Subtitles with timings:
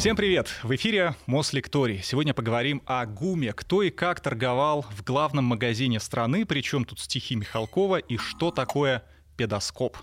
[0.00, 0.48] Всем привет!
[0.62, 2.00] В эфире Мослекторий.
[2.02, 3.52] Сегодня поговорим о ГУМе.
[3.52, 9.04] Кто и как торговал в главном магазине страны, причем тут стихи Михалкова и что такое
[9.36, 9.98] педоскоп.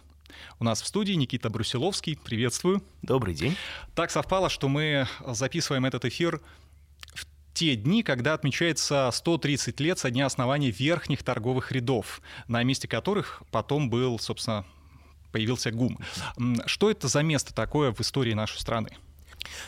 [0.59, 2.15] У нас в студии Никита Брусиловский.
[2.15, 2.83] Приветствую.
[3.01, 3.57] Добрый день.
[3.95, 6.41] Так совпало, что мы записываем этот эфир
[7.15, 7.25] в
[7.55, 13.41] те дни, когда отмечается 130 лет со дня основания верхних торговых рядов, на месте которых
[13.49, 14.63] потом был, собственно,
[15.31, 15.97] появился ГУМ.
[16.67, 18.91] Что это за место такое в истории нашей страны?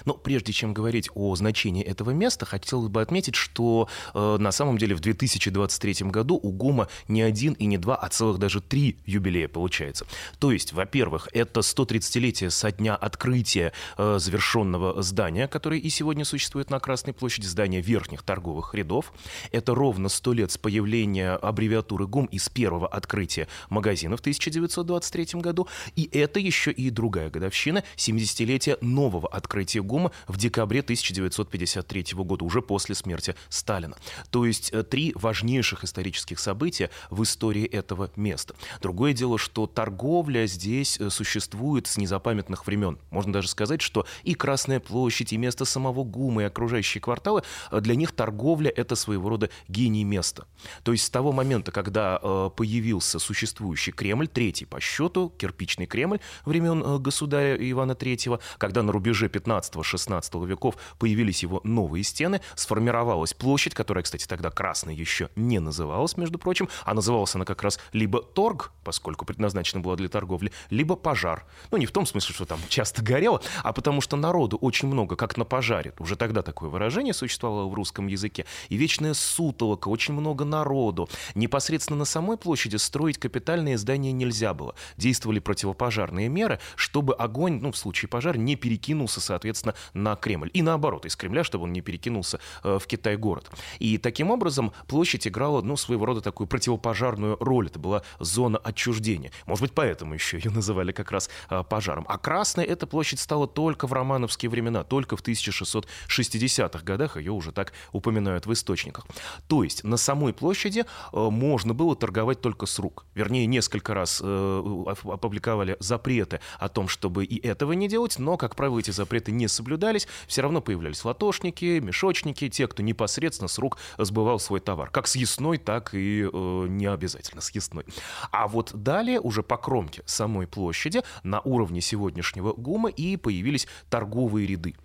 [0.05, 4.77] Но прежде чем говорить о значении этого места, хотелось бы отметить, что э, на самом
[4.77, 8.97] деле в 2023 году у ГУМа не один и не два, а целых даже три
[9.05, 10.05] юбилея получается.
[10.39, 16.69] То есть, во-первых, это 130-летие со дня открытия э, завершенного здания, которое и сегодня существует
[16.69, 19.13] на Красной площади, здания верхних торговых рядов.
[19.51, 25.41] Это ровно 100 лет с появления аббревиатуры ГУМ и с первого открытия магазина в 1923
[25.41, 25.67] году.
[25.95, 32.45] И это еще и другая годовщина, 70-летие нового открытия открытие ГУМа в декабре 1953 года,
[32.45, 33.97] уже после смерти Сталина.
[34.29, 38.55] То есть э, три важнейших исторических события в истории этого места.
[38.81, 42.99] Другое дело, что торговля здесь э, существует с незапамятных времен.
[43.11, 47.81] Можно даже сказать, что и Красная площадь, и место самого ГУМа, и окружающие кварталы, э,
[47.81, 50.45] для них торговля— это своего рода гений места.
[50.83, 52.17] То есть с того момента, когда
[52.55, 59.27] появился существующий Кремль, третий по счету, кирпичный Кремль времен государя Ивана III, когда на рубеже
[59.27, 65.59] 15 15-16 веков появились его новые стены, сформировалась площадь, которая, кстати, тогда красной еще не
[65.59, 70.51] называлась, между прочим, а называлась она как раз либо торг, поскольку предназначена была для торговли,
[70.69, 71.45] либо пожар.
[71.71, 75.15] Ну, не в том смысле, что там часто горело, а потому что народу очень много,
[75.15, 75.93] как на пожаре.
[75.99, 78.45] Уже тогда такое выражение существовало в русском языке.
[78.69, 81.09] И вечная сутолока, очень много народу.
[81.35, 84.75] Непосредственно на самой площади строить капитальные здания нельзя было.
[84.97, 90.49] Действовали противопожарные меры, чтобы огонь, ну, в случае пожара, не перекинулся, соответственно, соответственно, на Кремль.
[90.53, 93.49] И наоборот, из Кремля, чтобы он не перекинулся э, в Китай-город.
[93.79, 97.67] И таким образом площадь играла, ну, своего рода такую противопожарную роль.
[97.67, 99.31] Это была зона отчуждения.
[99.45, 102.05] Может быть, поэтому еще ее называли как раз э, пожаром.
[102.09, 107.51] А Красная эта площадь стала только в романовские времена, только в 1660-х годах ее уже
[107.51, 109.07] так упоминают в источниках.
[109.47, 113.05] То есть на самой площади э, можно было торговать только с рук.
[113.15, 118.79] Вернее, несколько раз опубликовали запреты о том, чтобы и этого не делать, но, как правило,
[118.79, 124.39] эти запреты не соблюдались, все равно появлялись лотошники, мешочники, те, кто непосредственно с рук сбывал
[124.39, 124.89] свой товар.
[124.89, 127.85] Как съестной, так и э, не обязательно съестной.
[128.31, 134.47] А вот далее, уже по кромке самой площади, на уровне сегодняшнего ГУМа и появились торговые
[134.47, 134.75] ряды.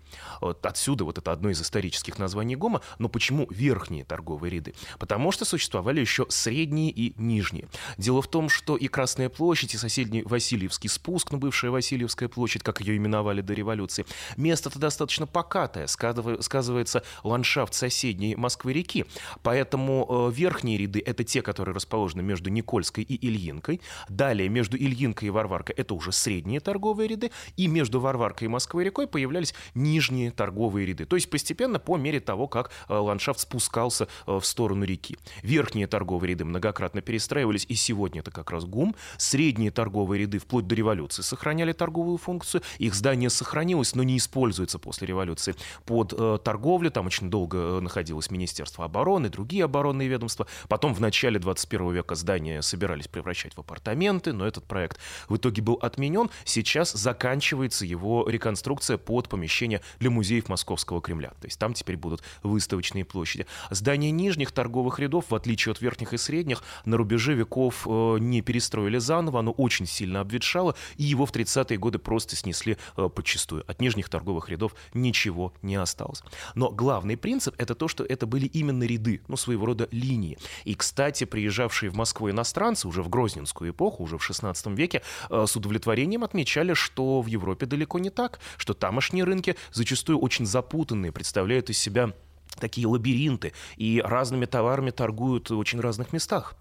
[0.41, 2.81] Вот отсюда вот это одно из исторических названий ГУМа.
[2.99, 4.73] Но почему верхние торговые ряды?
[4.99, 7.67] Потому что существовали еще средние и нижние.
[7.97, 12.63] Дело в том, что и Красная площадь, и соседний Васильевский спуск, ну, бывшая Васильевская площадь,
[12.63, 14.05] как ее именовали до революции,
[14.37, 19.05] место-то достаточно покатое, сказывается ландшафт соседней Москвы-реки.
[19.43, 23.81] Поэтому э, верхние ряды— это те, которые расположены между Никольской и Ильинкой.
[24.09, 27.31] Далее между Ильинкой и Варваркой— это уже средние торговые ряды.
[27.57, 31.05] И между Варваркой и Москвой-рекой появлялись нижние торговые ряды.
[31.05, 35.17] То есть постепенно по мере того, как э, ландшафт спускался э, в сторону реки.
[35.43, 38.95] Верхние торговые ряды многократно перестраивались, и сегодня это как раз ГУМ.
[39.17, 42.61] Средние торговые ряды вплоть до революции сохраняли торговую функцию.
[42.77, 45.55] Их здание сохранилось, но не используется после революции
[45.85, 46.91] под э, торговлю.
[46.91, 50.47] Там очень долго э, находилось Министерство обороны, другие оборонные ведомства.
[50.67, 54.99] Потом в начале 21 века здания собирались превращать в апартаменты, но этот проект
[55.29, 56.29] в итоге был отменен.
[56.43, 61.29] Сейчас заканчивается его реконструкция под помещение для музеев Московского Кремля.
[61.41, 63.45] То есть там теперь будут выставочные площади.
[63.69, 68.41] Здание нижних торговых рядов, в отличие от верхних и средних, на рубеже веков э, не
[68.41, 73.63] перестроили заново, оно очень сильно обветшало, и его в 30-е годы просто снесли э, подчистую.
[73.67, 76.23] От нижних торговых рядов ничего не осталось.
[76.55, 80.37] Но главный принцип— это то, что это были именно ряды, ну, своего рода линии.
[80.63, 85.45] И, кстати, приезжавшие в Москву иностранцы уже в Грозненскую эпоху, уже в XVI веке, э,
[85.47, 91.11] с удовлетворением отмечали, что в Европе далеко не так, что тамошние рынки зачастую очень запутанные,
[91.11, 92.13] представляют из себя
[92.59, 96.55] такие лабиринты и разными товарами торгуют в очень разных местах.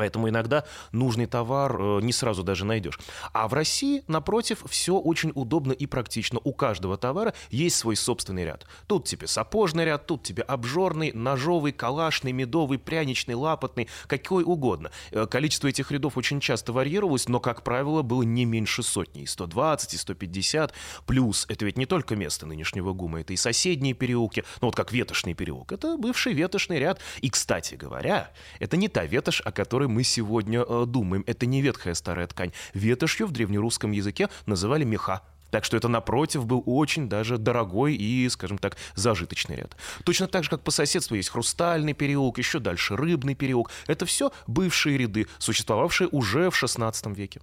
[0.00, 2.98] Поэтому иногда нужный товар э, не сразу даже найдешь.
[3.34, 6.40] А в России, напротив, все очень удобно и практично.
[6.42, 8.64] У каждого товара есть свой собственный ряд.
[8.86, 14.90] Тут тебе сапожный ряд, тут тебе обжорный, ножовый, калашный, медовый, пряничный, лапотный, какой угодно.
[15.10, 19.24] Э, количество этих рядов очень часто варьировалось, но, как правило, было не меньше сотни.
[19.24, 20.72] И 120, и 150.
[21.04, 24.44] Плюс, это ведь не только место нынешнего ГУМа, это и соседние переулки.
[24.62, 25.72] Ну вот как Ветошный переулок.
[25.72, 27.00] Это бывший ветошный ряд.
[27.20, 28.30] И, кстати говоря,
[28.60, 31.24] это не та ветошь, о которой мы сегодня э, думаем.
[31.26, 32.52] Это не ветхая старая ткань.
[32.74, 35.22] Ветошью в древнерусском языке называли меха.
[35.50, 39.76] Так что это, напротив, был очень даже дорогой и, скажем так, зажиточный ряд.
[40.04, 43.70] Точно так же, как по соседству есть Хрустальный переулок, еще дальше Рыбный переулок.
[43.86, 47.40] Это все бывшие ряды, существовавшие уже в XVI веке.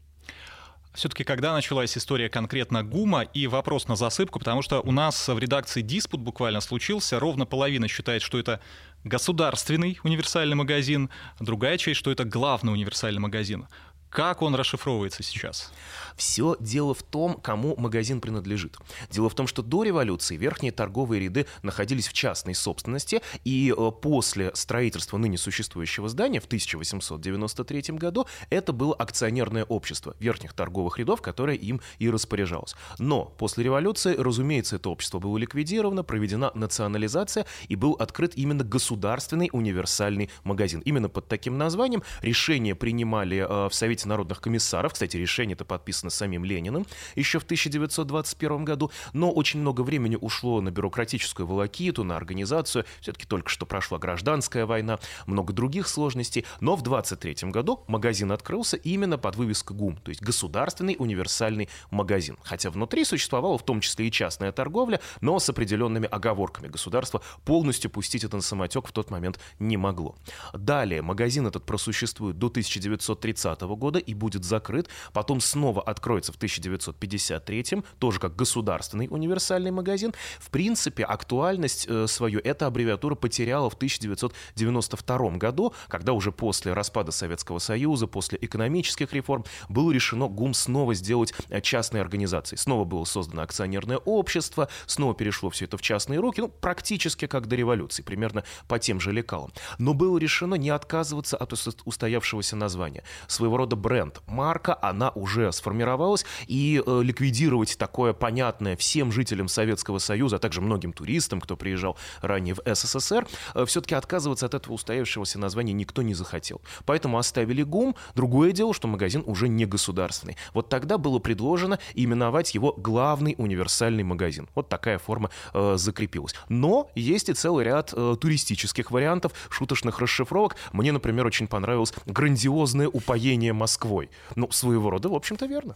[0.97, 5.37] Все-таки когда началась история конкретно ГУМа и вопрос на засыпку, потому что у нас в
[5.37, 8.61] редакции диспут буквально случился, ровно половина считает, что это
[9.03, 13.67] государственный универсальный магазин, другая часть, что это главный универсальный магазин.
[14.09, 15.71] Как он расшифровывается сейчас?
[16.15, 18.77] Все дело в том, кому магазин принадлежит.
[19.11, 23.91] Дело в том, что до революции верхние торговые ряды находились в частной собственности, и э,
[24.01, 31.21] после строительства ныне существующего здания в 1893 году это было акционерное общество верхних торговых рядов,
[31.21, 32.75] которое им и распоряжалось.
[32.97, 39.49] Но после революции, разумеется, это общество было ликвидировано, проведена национализация и был открыт именно государственный
[39.51, 40.79] универсальный магазин.
[40.81, 44.93] Именно под таким названием решения принимали э, в Совете Совете народных комиссаров.
[44.93, 46.85] Кстати, решение это подписано самим Лениным
[47.15, 48.91] еще в 1921 году.
[49.13, 52.85] Но очень много времени ушло на бюрократическую волокиту, на организацию.
[53.01, 56.45] Все-таки только что прошла гражданская война, много других сложностей.
[56.59, 62.37] Но в 23 году магазин открылся именно под вывеской ГУМ, то есть Государственный универсальный магазин.
[62.43, 66.67] Хотя внутри существовала в том числе и частная торговля, но с определенными оговорками.
[66.67, 70.15] Государство полностью пустить это на самотек в тот момент не могло.
[70.53, 74.89] Далее магазин этот просуществует до 1930 года года и будет закрыт.
[75.13, 80.13] Потом снова откроется в 1953, тоже как государственный универсальный магазин.
[80.39, 87.13] В принципе, актуальность э, свою эта аббревиатура потеряла в 1992 году, когда уже после распада
[87.13, 92.59] Советского Союза, после экономических реформ, было решено ГУМ снова сделать э, частной организацией.
[92.59, 97.47] Снова было создано акционерное общество, снова перешло все это в частные руки, ну, практически как
[97.47, 99.53] до революции, примерно по тем же лекалам.
[99.77, 101.53] Но было решено не отказываться от
[101.85, 103.03] устоявшегося названия.
[103.27, 104.21] Своего рода бренд.
[104.27, 110.61] Марка, она уже сформировалась, и э, ликвидировать такое понятное всем жителям Советского Союза, а также
[110.61, 116.01] многим туристам, кто приезжал ранее в СССР, э, все-таки отказываться от этого устоявшегося названия никто
[116.01, 116.61] не захотел.
[116.85, 117.95] Поэтому оставили ГУМ.
[118.15, 120.37] Другое дело, что магазин уже не государственный.
[120.53, 124.49] Вот тогда было предложено именовать его главный универсальный магазин.
[124.55, 126.35] Вот такая форма э, закрепилась.
[126.49, 130.55] Но есть и целый ряд э, туристических вариантов, шуточных расшифровок.
[130.71, 134.09] Мне, например, очень понравилось грандиозное упоение Москвой.
[134.35, 135.75] Ну, своего рода, в общем-то, верно.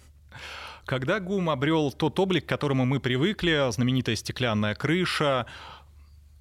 [0.86, 5.46] Когда ГУМ обрел тот облик, к которому мы привыкли, знаменитая стеклянная крыша,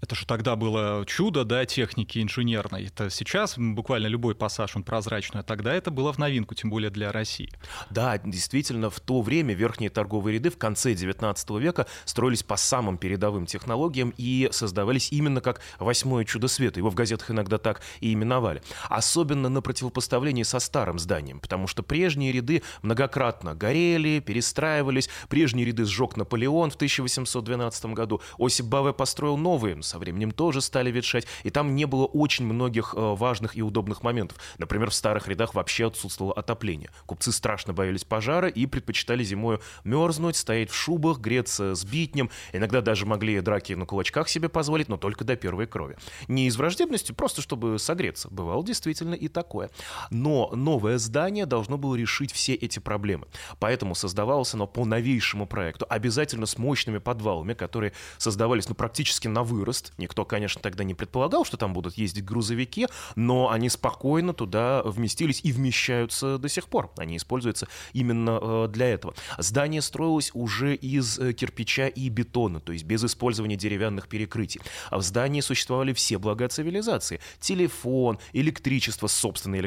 [0.01, 2.87] это же тогда было чудо, да, техники инженерной.
[2.87, 6.91] Это сейчас буквально любой пассаж, он прозрачный, а тогда это было в новинку, тем более
[6.91, 7.51] для России.
[7.91, 12.99] Да, действительно, в то время верхние торговые ряды в конце 19 века строились по самым
[12.99, 16.81] передовым технологиям и создавались именно как восьмое чудо света.
[16.81, 18.63] Его в газетах иногда так и именовали.
[18.89, 25.11] Особенно на противопоставлении со старым зданием, потому что прежние ряды многократно горели, перестраивались.
[25.29, 28.21] Прежние ряды сжег Наполеон в 1812 году.
[28.39, 32.95] Осип Баве построил новые со временем тоже стали ветшать, и там не было очень многих
[32.97, 34.39] э, важных и удобных моментов.
[34.59, 36.91] Например, в старых рядах вообще отсутствовало отопление.
[37.07, 42.81] Купцы страшно боялись пожара и предпочитали зимою мерзнуть, стоять в шубах, греться с битнем, иногда
[42.81, 45.97] даже могли драки на кулачках себе позволить, но только до первой крови.
[46.29, 48.29] Не из враждебности, просто чтобы согреться.
[48.31, 49.71] Бывало действительно и такое.
[50.11, 53.27] Но новое здание должно было решить все эти проблемы.
[53.59, 59.43] Поэтому создавалось оно по новейшему проекту, обязательно с мощными подвалами, которые создавались ну, практически на
[59.43, 59.93] вырост, поезд.
[59.99, 65.41] Никто, конечно, тогда не предполагал, что там будут ездить грузовики, но они спокойно туда вместились
[65.45, 66.91] и вмещаются до сих пор.
[66.97, 69.15] Они используются именно э, для этого.
[69.39, 74.61] Здание строилось уже из э, кирпича и бетона, то есть без использования деревянных перекрытий.
[74.91, 77.21] А в здании существовали все блага цивилизации.
[77.41, 79.61] Телефон, электричество с собственной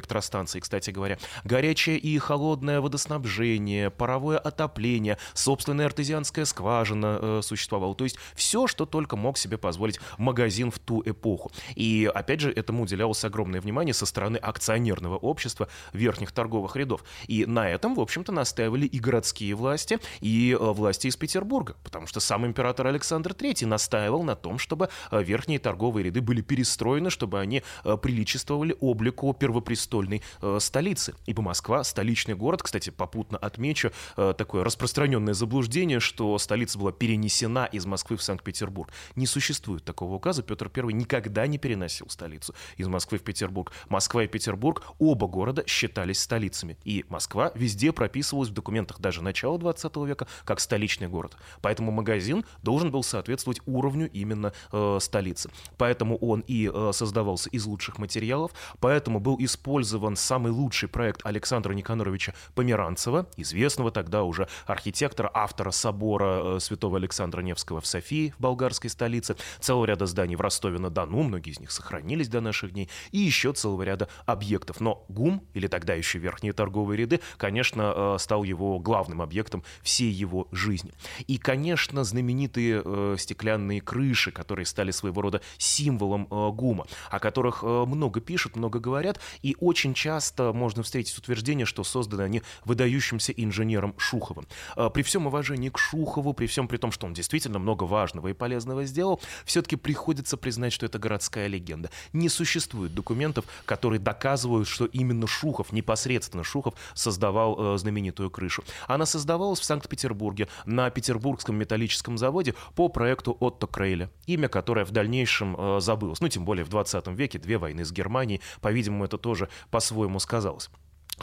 [0.59, 7.95] кстати говоря, горячее и холодное водоснабжение, паровое отопление, собственная артезианская скважина э, существовала.
[7.95, 11.51] То есть все, что только мог себе позволить магазин в ту эпоху.
[11.75, 17.03] И, опять же, этому уделялось огромное внимание со стороны акционерного общества верхних торговых рядов.
[17.27, 22.07] И на этом, в общем-то, настаивали и городские власти, и э, власти из Петербурга, потому
[22.07, 27.09] что сам император Александр III настаивал на том, чтобы э, верхние торговые ряды были перестроены,
[27.09, 30.21] чтобы они э, приличествовали облику первопрестольной
[30.59, 31.15] столицы.
[31.25, 37.85] Ибо Москва— столичный город, кстати, попутно отмечу такое распространенное заблуждение, что столица была перенесена из
[37.85, 38.91] Москвы в Санкт-Петербург.
[39.15, 43.71] Не существует такого указа Петр I никогда не переносил столицу из Москвы в Петербург.
[43.89, 46.77] Москва и Петербург, оба города считались столицами.
[46.83, 51.37] И Москва везде прописывалась в документах даже начала 20 века как столичный город.
[51.61, 55.49] Поэтому магазин должен был соответствовать уровню именно э, столицы.
[55.77, 61.73] Поэтому он и э, создавался из лучших материалов, поэтому был использован самый лучший проект Александра
[61.73, 68.41] Никаноровича Померанцева, известного тогда уже архитектора, автора собора э, святого Александра Невского в Софии, в
[68.41, 69.35] болгарской столице,
[69.73, 73.81] целого ряда зданий в Ростове-на-Дону, многие из них сохранились до наших дней, и еще целого
[73.81, 74.79] ряда объектов.
[74.81, 80.11] Но ГУМ, или тогда еще верхние торговые ряды, конечно, э, стал его главным объектом всей
[80.11, 80.91] его жизни.
[81.25, 87.63] И, конечно, знаменитые э, стеклянные крыши, которые стали своего рода символом э, ГУМа, о которых
[87.63, 93.95] много пишут, много говорят, и очень часто можно встретить утверждение, что созданы они выдающимся инженером
[93.97, 94.45] Шуховым.
[94.93, 98.33] При всем уважении к Шухову, при всем при том, что он действительно много важного и
[98.33, 99.19] полезного сделал,
[99.63, 101.89] все-таки приходится признать, что это городская легенда.
[102.11, 108.65] Не существует документов, которые доказывают, что именно Шухов, непосредственно Шухов, создавал э, знаменитую крышу.
[108.87, 114.91] Она создавалась в Санкт-Петербурге на Петербургском металлическом заводе по проекту Отто Крейля, имя которое в
[114.91, 116.19] дальнейшем э, забылось.
[116.19, 120.69] Ну, тем более в 20 веке две войны с Германией, по-видимому, это тоже по-своему сказалось.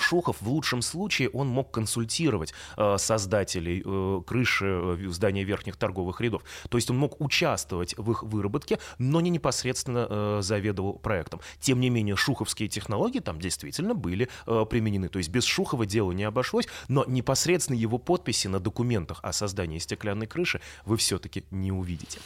[0.00, 6.20] Шухов в лучшем случае он мог консультировать э, создателей э, крыши э, здания верхних торговых
[6.20, 6.42] рядов.
[6.68, 11.40] То есть он мог участвовать в их выработке, но не непосредственно э, заведовал проектом.
[11.60, 15.08] Тем не менее, шуховские технологии там действительно были э, применены.
[15.08, 19.78] То есть без Шухова дело не обошлось, но непосредственно его подписи на документах о создании
[19.78, 22.20] стеклянной крыши вы все-таки не увидите.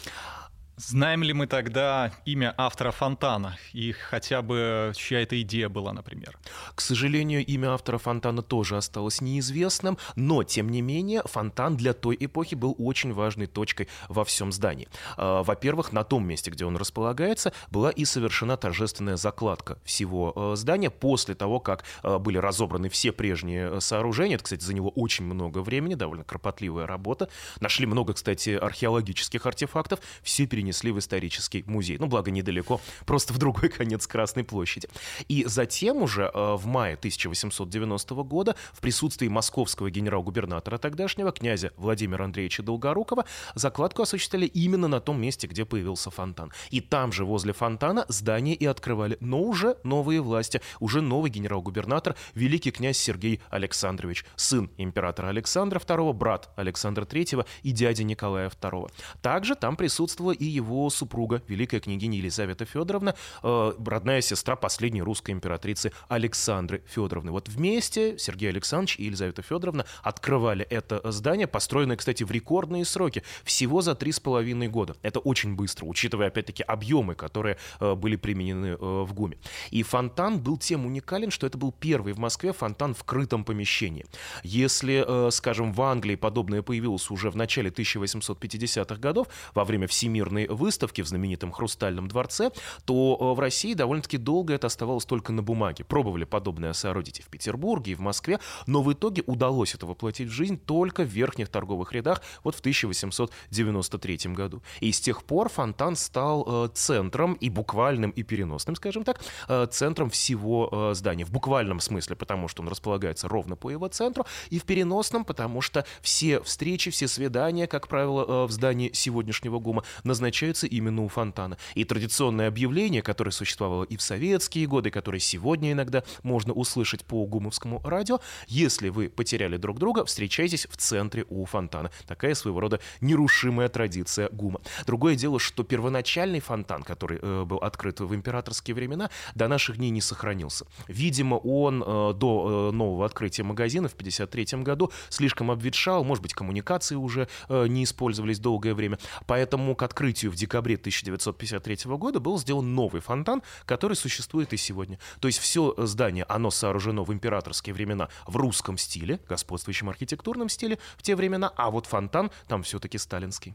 [0.76, 6.36] Знаем ли мы тогда имя автора фонтана и хотя бы чья это идея была, например?
[6.74, 12.16] К сожалению, имя автора фонтана тоже осталось неизвестным, но, тем не менее, фонтан для той
[12.18, 14.88] эпохи был очень важной точкой во всем здании.
[15.16, 20.56] А, во-первых, на том месте, где он располагается, была и совершена торжественная закладка всего э,
[20.56, 24.34] здания после того, как э, были разобраны все прежние э, сооружения.
[24.34, 27.28] Это, кстати, за него очень много времени, довольно кропотливая работа.
[27.60, 30.00] Нашли много, кстати, археологических артефактов.
[30.24, 31.98] Все перенесли перенесли в исторический музей.
[32.00, 34.88] Ну, благо, недалеко, просто в другой конец Красной площади.
[35.28, 42.24] И затем уже э, в мае 1890 года в присутствии московского генерал-губернатора тогдашнего, князя Владимира
[42.24, 46.50] Андреевича Долгорукова, закладку осуществляли именно на том месте, где появился фонтан.
[46.70, 49.18] И там же, возле фонтана, здание и открывали.
[49.20, 56.12] Но уже новые власти, уже новый генерал-губернатор, великий князь Сергей Александрович, сын императора Александра II,
[56.14, 58.90] брат Александра III и дядя Николая II.
[59.20, 65.32] Также там присутствовала и его супруга, великая княгиня Елизавета Федоровна, э, родная сестра последней русской
[65.32, 67.32] императрицы Александры Федоровны.
[67.32, 73.22] Вот вместе Сергей Александрович и Елизавета Федоровна открывали это здание, построенное, кстати, в рекордные сроки,
[73.42, 74.96] всего за три с половиной года.
[75.02, 79.38] Это очень быстро, учитывая, опять-таки, объемы, которые э, были применены э, в ГУМе.
[79.70, 84.06] И фонтан был тем уникален, что это был первый в Москве фонтан в крытом помещении.
[84.42, 91.02] Если, скажем, в Англии подобное появилось уже в начале 1850-х годов, во время Всемирной выставки
[91.02, 92.50] в знаменитом Хрустальном дворце,
[92.84, 95.84] то э, в России довольно-таки долго это оставалось только на бумаге.
[95.84, 100.28] Пробовали подобное соорудить и в Петербурге, и в Москве, но в итоге удалось это воплотить
[100.28, 104.62] в жизнь только в верхних торговых рядах вот в 1893 году.
[104.80, 109.66] И с тех пор фонтан стал э, центром и буквальным, и переносным, скажем так, э,
[109.70, 111.24] центром всего здания.
[111.24, 115.60] В буквальном смысле, потому что он располагается ровно по его центру, и в переносном, потому
[115.60, 121.08] что все встречи, все свидания, как правило, в здании сегодняшнего ГУМа назначаются назначаются именно у
[121.08, 121.56] фонтана.
[121.76, 127.24] И традиционное объявление, которое существовало и в советские годы, которое сегодня иногда можно услышать по
[127.24, 131.90] гумовскому радио, если вы потеряли друг друга, встречайтесь в центре у фонтана.
[132.06, 134.60] Такая своего рода нерушимая традиция ГУМа.
[134.86, 139.90] Другое дело, что первоначальный фонтан, который э, был открыт в императорские времена, до наших дней
[139.90, 140.66] не сохранился.
[140.88, 146.34] Видимо, он э, до э, нового открытия магазина в 1953 году слишком обветшал, может быть,
[146.34, 152.20] коммуникации уже э, не использовались долгое время, поэтому к открытию открытию в декабре 1953 года
[152.20, 154.98] был сделан новый фонтан, который существует и сегодня.
[155.20, 160.78] То есть все здание, оно сооружено в императорские времена в русском стиле, господствующем архитектурном стиле
[160.96, 163.54] в те времена, а вот фонтан там все-таки сталинский.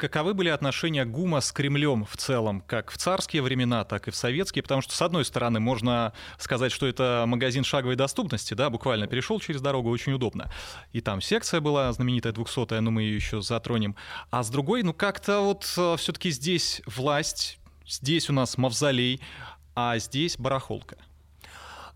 [0.00, 4.16] Каковы были отношения ГУМа с Кремлем в целом, как в царские времена, так и в
[4.16, 4.62] советские?
[4.62, 9.38] Потому что, с одной стороны, можно сказать, что это магазин шаговой доступности, да, буквально перешел
[9.40, 10.50] через дорогу, очень удобно.
[10.94, 13.94] И там секция была знаменитая 200-я, но мы ее еще затронем.
[14.30, 19.20] А с другой, ну как-то вот э, все-таки здесь власть, здесь у нас мавзолей,
[19.74, 20.96] а здесь барахолка.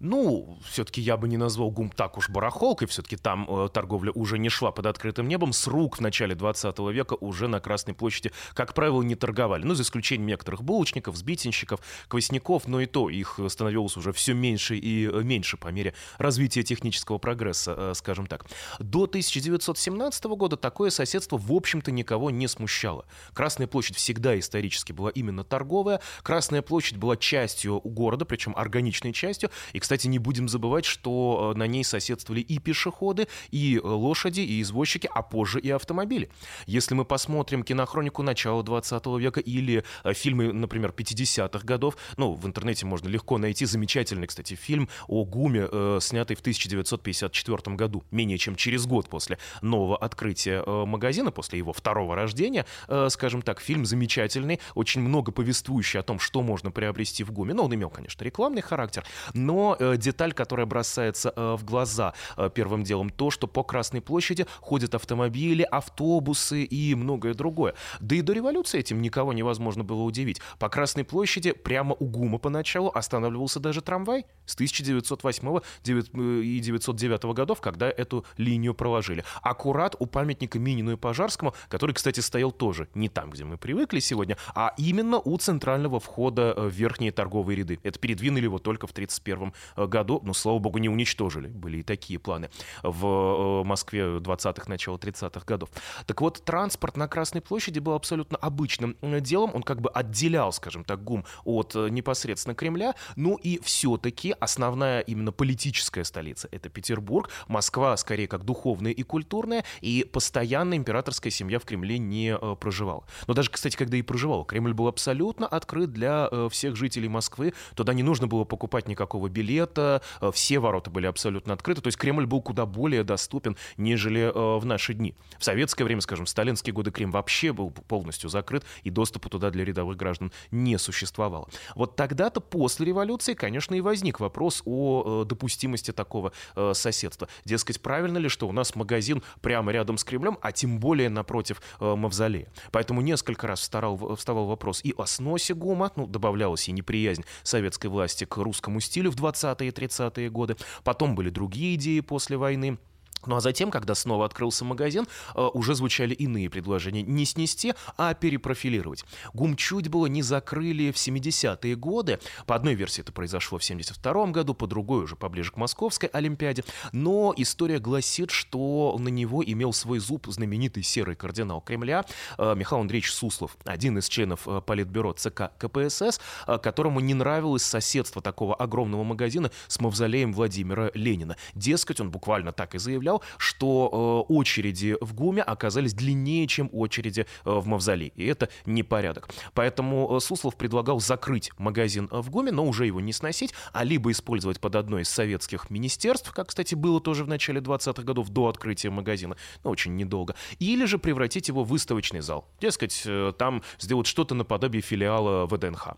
[0.05, 4.39] Ну, все-таки я бы не назвал ГУМ так уж барахолкой, все-таки там э, торговля уже
[4.39, 5.55] не шла под открытым небом.
[5.55, 9.65] С рук в начале 20 века уже на Красной площади, как правило, не торговали.
[9.65, 14.77] Ну, за исключением некоторых булочников, сбитенщиков, квасников, но и то их становилось уже все меньше
[14.77, 18.45] и э, меньше по мере развития технического прогресса, э, скажем так.
[18.79, 23.07] До 1917 года такое соседство, в общем-то, никого не смущало.
[23.33, 26.03] Красная площадь всегда исторически была именно торговая.
[26.23, 29.49] Красная площадь была частью города, причем органичной частью.
[29.73, 34.61] И, кстати, не будем забывать, что э, на ней соседствовали и пешеходы, и лошади, и
[34.61, 36.31] извозчики, а позже и автомобили.
[36.67, 42.87] Если мы посмотрим кинохронику начала 20 века или фильмы, например, 50-х годов, ну, в интернете
[42.87, 48.57] можно легко найти замечательный, кстати, фильм о ГУМе, э, снятый в 1954 году, менее чем
[48.57, 53.85] через год после нового открытия э, магазина, после его второго рождения, э, скажем так, фильм
[53.85, 57.55] замечательный, очень много повествующий о том, что можно приобрести в ГУМе.
[57.55, 62.51] Ну, он имел, конечно, рекламный характер, но э, деталь, которая бросается э, в глаза э,
[62.55, 67.75] первым делом, то, что по Красной площади ходят автомобили, автобусы и многое другое.
[68.01, 70.41] Да и до революции этим никого невозможно было удивить.
[70.59, 77.61] По Красной площади прямо у ГУМа поначалу останавливался даже трамвай с 1908 и 1909 годов,
[77.61, 79.25] когда эту линию проложили.
[79.43, 84.01] Аккурат у памятника Минину и Пожарскому, который, кстати, стоял тоже не там, где мы привыкли
[84.01, 87.79] сегодня, а именно у центрального входа э, в верхние торговые ряды.
[87.83, 91.49] Это передвинули его только в 1931 э, году, но, слава богу, не уничтожили.
[91.49, 92.51] Были и такие планы
[92.83, 95.71] в э, Москве 20-х, начала 30-х годов.
[96.07, 99.53] Так вот, транспорт на Красной площади был абсолютно обычным делом.
[99.55, 102.95] Он как бы отделял, скажем так, ГУМ от непосредственно Кремля.
[103.17, 107.31] Ну и все-таки основная именно политическая столица— это Петербург.
[107.49, 113.05] Москва скорее как духовная и культурная, и постоянно императорская семья в Кремле не э, проживала.
[113.27, 117.55] Но даже, кстати, когда и проживала, Кремль был абсолютно открыт для э, всех жителей Москвы.
[117.75, 120.01] Туда не нужно было покупать никакого билета, э,
[120.33, 121.81] все ворота были абсолютно открыты.
[121.81, 125.15] То есть Кремль был куда более доступен, нежели э, в наши дни.
[125.39, 129.51] В советское время, скажем, в сталинские годы Крем вообще был полностью закрыт, и доступа туда
[129.51, 131.49] для рядовых граждан не существовало.
[131.75, 136.33] Вот тогда-то после революции, конечно, и возник вопрос о э, допустимости такого
[136.73, 137.29] соседства.
[137.45, 141.61] Дескать, правильно ли, что у нас магазин прямо рядом с Кремлем, а тем более напротив
[141.81, 142.49] мавзолея.
[142.71, 147.87] Поэтому несколько раз вставал, вставал вопрос и о сносе ГУМа, ну, добавлялась и неприязнь советской
[147.89, 150.57] власти к русскому стилю в 20-е и 30-е годы.
[150.85, 152.79] Потом были другие идеи после войны.
[153.27, 157.03] Ну а затем, когда снова открылся магазин, э, уже звучали иные предложения.
[157.03, 159.05] Не снести, а перепрофилировать.
[159.33, 162.19] ГУМ чуть было не закрыли в 70-е годы.
[162.47, 166.65] По одной версии это произошло в 72 году, по другой уже поближе к Московской Олимпиаде.
[166.93, 172.05] Но история гласит, что на него имел свой зуб знаменитый серый кардинал Кремля
[172.39, 178.23] э, Михаил Андреевич Суслов, один из членов э, Политбюро ЦК КПСС, которому не нравилось соседство
[178.23, 181.37] такого огромного магазина с мавзолеем Владимира Ленина.
[181.55, 186.71] Дескать, он буквально так и заявлял, заявлял, что э, очереди в ГУМе оказались длиннее, чем
[186.73, 188.13] очереди э, в Мавзолей.
[188.17, 189.29] И это непорядок.
[189.55, 194.11] Поэтому э, Суслов предлагал закрыть магазин в ГУМе, но уже его не сносить, а либо
[194.11, 198.49] использовать под одно из советских министерств, как, кстати, было тоже в начале 20-х годов до
[198.49, 202.49] открытия магазина, но очень недолго, или же превратить его в выставочный зал.
[202.61, 203.07] Дескать,
[203.39, 205.89] там сделать что-то наподобие филиала ВДНХ.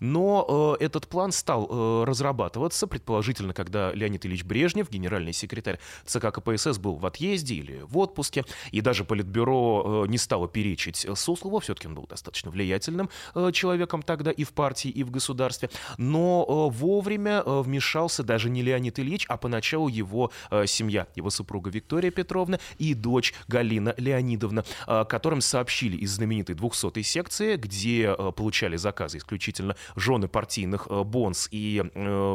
[0.00, 6.30] Но э, этот план стал э, разрабатываться, предположительно, когда Леонид Ильич Брежнев, генеральный секретарь ЦК
[6.32, 11.06] КПСС, КПСС был в отъезде или в отпуске, и даже Политбюро э, не стало перечить
[11.14, 15.70] Суслову, все-таки он был достаточно влиятельным э, человеком тогда и в партии, и в государстве,
[15.98, 20.30] но э, вовремя вмешался даже не Леонид Ильич, а поначалу его
[20.66, 27.56] семья, его супруга Виктория Петровна и дочь Галина Леонидовна, которым сообщили из знаменитой 200-й секции,
[27.56, 31.82] где получали заказы исключительно жены партийных бонс и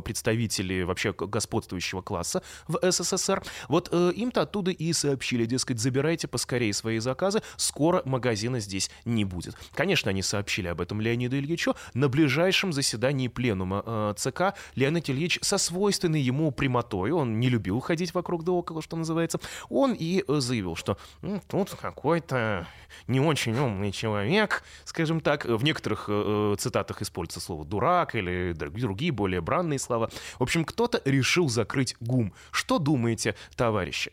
[0.04, 3.44] представители вообще господствующего класса в СССР.
[3.68, 9.56] Вот им-то оттуда и сообщили, дескать, забирайте поскорее свои заказы, скоро магазина здесь не будет.
[9.74, 11.76] Конечно, они сообщили об этом Леониду Ильичу.
[11.94, 17.80] На ближайшем заседании пленума э, ЦК Леонид Ильич со свойственной ему прямотой, он не любил
[17.80, 20.98] ходить вокруг да около, что называется, он и э, заявил, что
[21.48, 22.68] тут какой-то
[23.08, 28.54] не очень умный человек, скажем так, в некоторых э, э цитатах используется слово «дурак» или
[28.54, 30.10] другие более бранные слова.
[30.40, 32.34] В общем, кто-то решил закрыть ГУМ.
[32.52, 34.12] Что думаете, товарищи?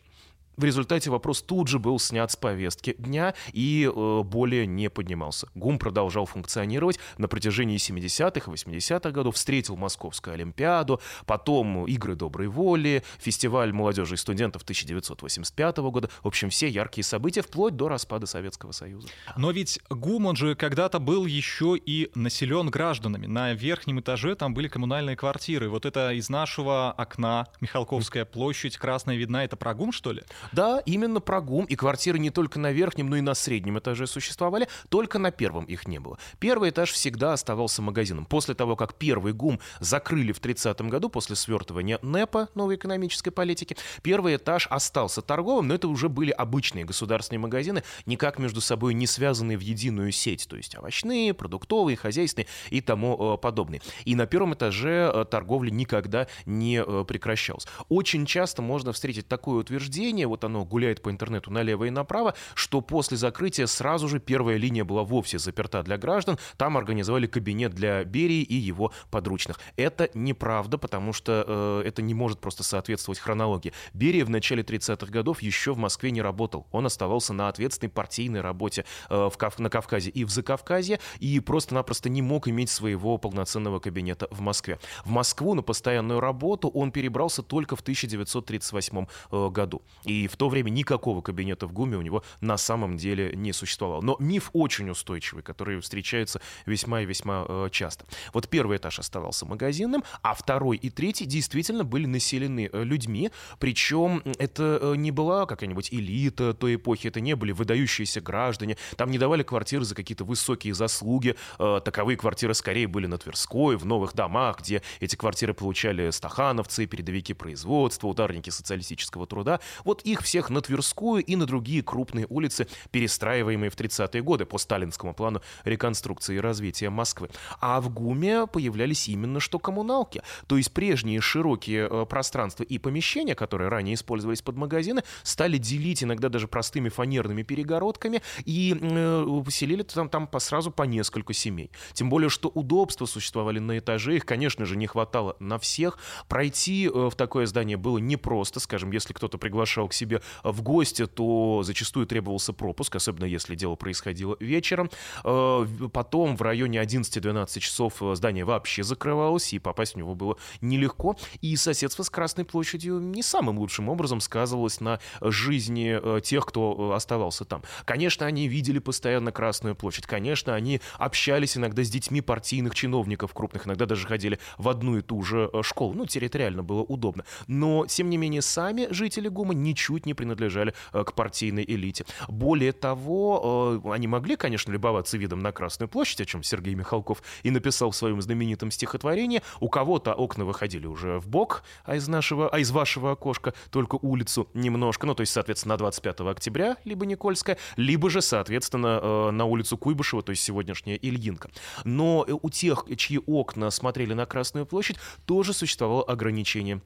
[0.55, 5.47] В результате вопрос тут же был снят с повестки дня и э, более не поднимался.
[5.55, 12.47] ГУМ продолжал функционировать на протяжении 70-х и 80-х годов, встретил Московскую Олимпиаду, потом Игры доброй
[12.47, 16.09] воли, фестиваль молодежи и студентов 1985 года.
[16.21, 19.07] В общем, все яркие события вплоть до распада Советского Союза.
[19.35, 23.25] Но ведь ГУМ, он же когда-то был еще и населен гражданами.
[23.25, 25.69] На верхнем этаже там были коммунальные квартиры.
[25.69, 30.23] Вот это из нашего окна Михалковская площадь, красная видна, это про ГУМ, что ли?
[30.51, 34.07] Да, именно про ГУМ, и квартиры не только на верхнем, но и на среднем этаже
[34.07, 36.17] существовали, только на первом их не было.
[36.39, 38.25] Первый этаж всегда оставался магазином.
[38.25, 43.77] После того, как первый ГУМ закрыли в 30-м году, после свертывания НЭПа, новой экономической политики,
[44.01, 49.07] первый этаж остался торговым, но это уже были обычные государственные магазины, никак между собой не
[49.07, 53.81] связанные в единую сеть, то есть овощные, продуктовые, хозяйственные и тому э, подобные.
[54.05, 57.67] И на первом этаже э, торговля никогда не э, прекращалась.
[57.89, 62.81] Очень часто можно встретить такое утверждение, вот оно гуляет по интернету налево и направо, что
[62.81, 68.03] после закрытия сразу же первая линия была вовсе заперта для граждан, там организовали кабинет для
[68.03, 69.59] Берии и его подручных.
[69.75, 73.73] Это неправда, потому что э, это не может просто соответствовать хронологии.
[73.93, 76.65] Берия в начале 30-х годов еще в Москве не работал.
[76.71, 81.39] Он оставался на ответственной партийной работе э, в Кав- на Кавказе и в Закавказье, и
[81.39, 84.79] просто-напросто не мог иметь своего полноценного кабинета в Москве.
[85.05, 89.83] В Москву на постоянную работу он перебрался только в 1938 э, году.
[90.05, 94.01] И в то время никакого кабинета в ГУМе у него на самом деле не существовало.
[94.01, 98.05] Но миф очень устойчивый, который встречается весьма и весьма э, часто.
[98.33, 104.21] Вот первый этаж оставался магазинным, а второй и третий действительно были населены э, людьми, причем
[104.39, 109.17] это э, не была какая-нибудь элита той эпохи, это не были выдающиеся граждане, там не
[109.17, 114.13] давали квартиры за какие-то высокие заслуги, э, таковые квартиры скорее были на Тверской, в новых
[114.13, 119.59] домах, где эти квартиры получали стахановцы, передовики производства, ударники социалистического труда.
[119.83, 124.57] Вот их всех на Тверскую и на другие крупные улицы, перестраиваемые в 30-е годы по
[124.57, 127.29] сталинскому плану реконструкции и развития Москвы.
[127.59, 130.21] А в ГУМе появлялись именно что коммуналки.
[130.47, 136.03] То есть прежние широкие э, пространства и помещения, которые ранее использовались под магазины, стали делить
[136.03, 141.71] иногда даже простыми фанерными перегородками и э, поселили там, там по, сразу по несколько семей.
[141.93, 145.97] Тем более, что удобства существовали на этаже, их, конечно же, не хватало на всех.
[146.27, 150.02] Пройти э, в такое здание было непросто, скажем, если кто-то приглашал к себе
[150.43, 154.89] в гости, то зачастую требовался пропуск, особенно если дело происходило вечером.
[155.23, 160.37] Э, потом в районе 11-12 часов э, здание вообще закрывалось, и попасть в него было
[160.61, 161.15] нелегко.
[161.41, 166.93] И соседство с Красной площадью не самым лучшим образом сказывалось на жизни э, тех, кто
[166.93, 167.63] оставался там.
[167.85, 170.05] Конечно, они видели постоянно Красную площадь.
[170.05, 175.01] Конечно, они общались иногда с детьми партийных чиновников крупных, иногда даже ходили в одну и
[175.01, 175.93] ту же школу.
[175.93, 177.25] Ну, территориально было удобно.
[177.47, 179.53] Но, тем не менее, сами жители ГУМа
[180.03, 182.05] ничуть не принадлежали к партийной элите.
[182.27, 187.51] Более того, они могли, конечно, любоваться видом на Красную площадь, о чем Сергей Михалков и
[187.51, 189.41] написал в своем знаменитом стихотворении.
[189.59, 193.97] У кого-то окна выходили уже в бок, а из нашего, а из вашего окошка только
[194.01, 199.31] улицу немножко, ну, то есть, соответственно, на 25 октября, либо Никольская, либо же, соответственно, э,
[199.31, 201.49] на улицу Куйбышева, то есть сегодняшняя Ильинка.
[201.83, 206.81] Но у тех, чьи окна смотрели на Красную площадь, тоже существовало ограничение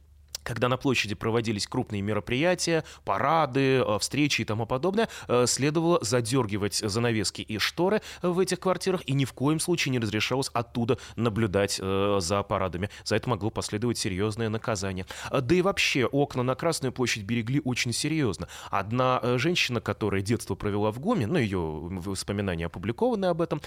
[0.48, 6.76] когда на площади проводились крупные мероприятия, парады, э, встречи и тому подобное, э, следовало задергивать
[6.76, 11.80] занавески и шторы в этих квартирах, и ни в коем случае не разрешалось оттуда наблюдать
[11.82, 12.90] э, за парадами.
[13.04, 15.06] За это могло последовать серьезное наказание.
[15.30, 18.48] Да и вообще, окна на Красную площадь берегли очень серьезно.
[18.72, 23.62] Одна женщина, которая детство провела в ГУМе, ну, ее воспоминания опубликованы об этом,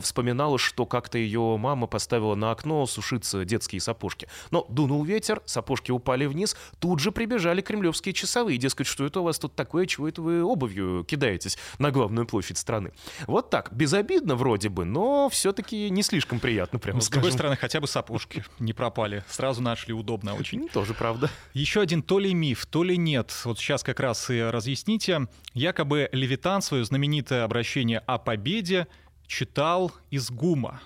[0.00, 4.26] вспоминала, что как-то ее мама поставила на окно сушиться детские сапожки.
[4.50, 9.24] Но дунул ветер, сапожки упали вниз, тут же прибежали кремлевские часовые, дескать, что это у
[9.24, 12.92] вас тут такое, чего это вы обувью кидаетесь на главную площадь страны.
[13.26, 17.56] Вот так, безобидно вроде бы, но все-таки не слишком приятно, прямо ну, С другой стороны,
[17.56, 20.68] хотя бы сапожки не пропали, сразу нашли удобно очень.
[20.68, 21.30] Тоже правда.
[21.52, 25.28] Еще один то ли миф, то ли нет, вот сейчас как раз и разъясните.
[25.54, 28.86] Якобы Левитан свое знаменитое обращение о победе
[29.26, 30.80] читал из ГУМа.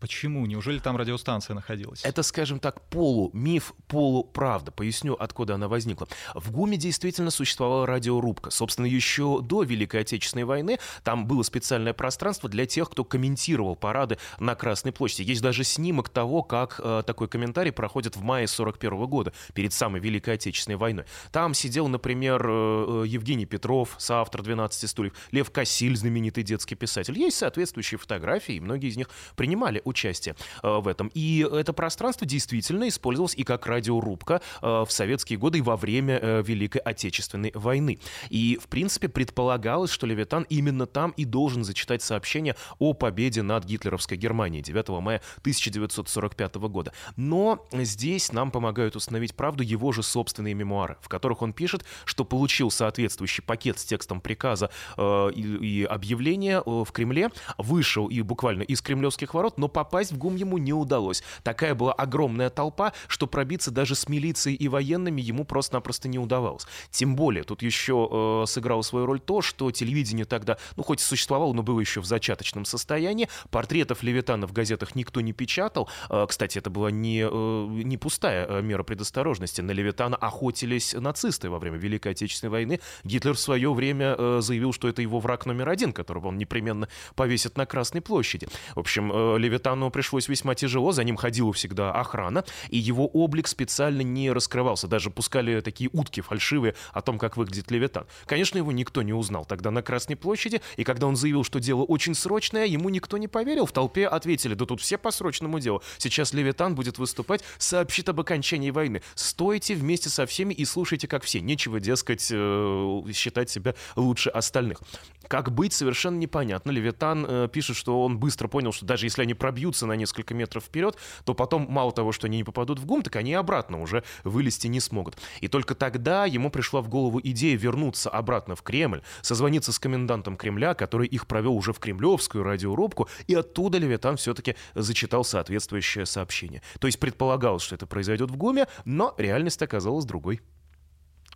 [0.00, 0.46] Почему?
[0.46, 2.04] Неужели там радиостанция находилась?
[2.04, 4.70] Это, скажем так, полумиф, полуправда.
[4.70, 6.08] Поясню, откуда она возникла.
[6.34, 8.50] В ГУМе действительно существовала радиорубка.
[8.50, 14.18] Собственно, еще до Великой Отечественной войны там было специальное пространство для тех, кто комментировал парады
[14.38, 15.22] на Красной площади.
[15.28, 20.00] Есть даже снимок того, как э, такой комментарий проходит в мае 41 года, перед самой
[20.00, 21.04] Великой Отечественной войной.
[21.32, 27.18] Там сидел, например, э, э Евгений Петров, соавтор «12 стульев», Лев Кассиль, знаменитый детский писатель.
[27.18, 31.10] Есть соответствующие фотографии, и многие из них принимали участие в этом.
[31.14, 36.78] И это пространство действительно использовалось и как радиорубка в советские годы и во время Великой
[36.78, 37.98] Отечественной войны.
[38.28, 43.64] И, в принципе, предполагалось, что Левитан именно там и должен зачитать сообщение о победе над
[43.64, 46.92] гитлеровской Германией 9 мая 1945 года.
[47.16, 52.24] Но здесь нам помогают установить правду его же собственные мемуары, в которых он пишет, что
[52.24, 58.20] получил соответствующий пакет с текстом приказа э, и, и объявления э, в Кремле, вышел и
[58.22, 61.22] буквально из кремлевских ворот, но попасть в ГУМ ему не удалось.
[61.44, 66.66] Такая была огромная толпа, что пробиться даже с милицией и военными ему просто-напросто не удавалось.
[66.90, 71.04] Тем более, тут еще э, сыграло свою роль то, что телевидение тогда, ну хоть и
[71.04, 75.88] существовало, но было еще в зачаточном состоянии, портретов Левитана в газетах никто не печатал.
[76.10, 79.60] Э, кстати, это была не, э, не пустая э, мера предосторожности.
[79.60, 82.80] На Левитана охотились нацисты во время Великой Отечественной войны.
[83.04, 86.88] Гитлер в свое время э, заявил, что это его враг номер один, которого он непременно
[87.14, 88.48] повесит на Красной площади.
[88.74, 89.38] В общем, э,
[89.68, 94.88] Левитану пришлось весьма тяжело, за ним ходила всегда охрана, и его облик специально не раскрывался.
[94.88, 98.06] Даже пускали такие утки фальшивые о том, как выглядит Левитан.
[98.24, 101.82] Конечно, его никто не узнал тогда на Красной площади, и когда он заявил, что дело
[101.82, 103.66] очень срочное, ему никто не поверил.
[103.66, 105.82] В толпе ответили, да тут все по срочному делу.
[105.98, 109.02] Сейчас Левитан будет выступать, сообщит об окончании войны.
[109.14, 111.40] Стойте вместе со всеми и слушайте, как все.
[111.40, 114.80] Нечего, дескать, э, считать себя лучше остальных.
[115.28, 116.70] Как быть, совершенно непонятно.
[116.70, 120.64] Левитан э, пишет, что он быстро понял, что даже если они пробьются на несколько метров
[120.64, 124.02] вперед, то потом мало того, что они не попадут в ГУМ, так они обратно уже
[124.24, 125.18] вылезти не смогут.
[125.40, 130.36] И только тогда ему пришла в голову идея вернуться обратно в Кремль, созвониться с комендантом
[130.36, 136.62] Кремля, который их провел уже в кремлевскую радиорубку, и оттуда Левитан все-таки зачитал соответствующее сообщение.
[136.80, 140.40] То есть предполагалось, что это произойдет в ГУМе, но реальность оказалась другой.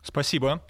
[0.02, 0.62] Спасибо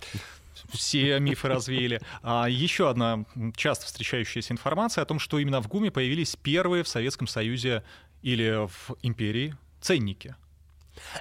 [0.72, 2.00] все мифы развеяли.
[2.22, 3.24] А еще одна
[3.56, 7.82] часто встречающаяся информация о том, что именно в ГУМе появились первые в Советском Союзе
[8.22, 10.36] или в империи ценники.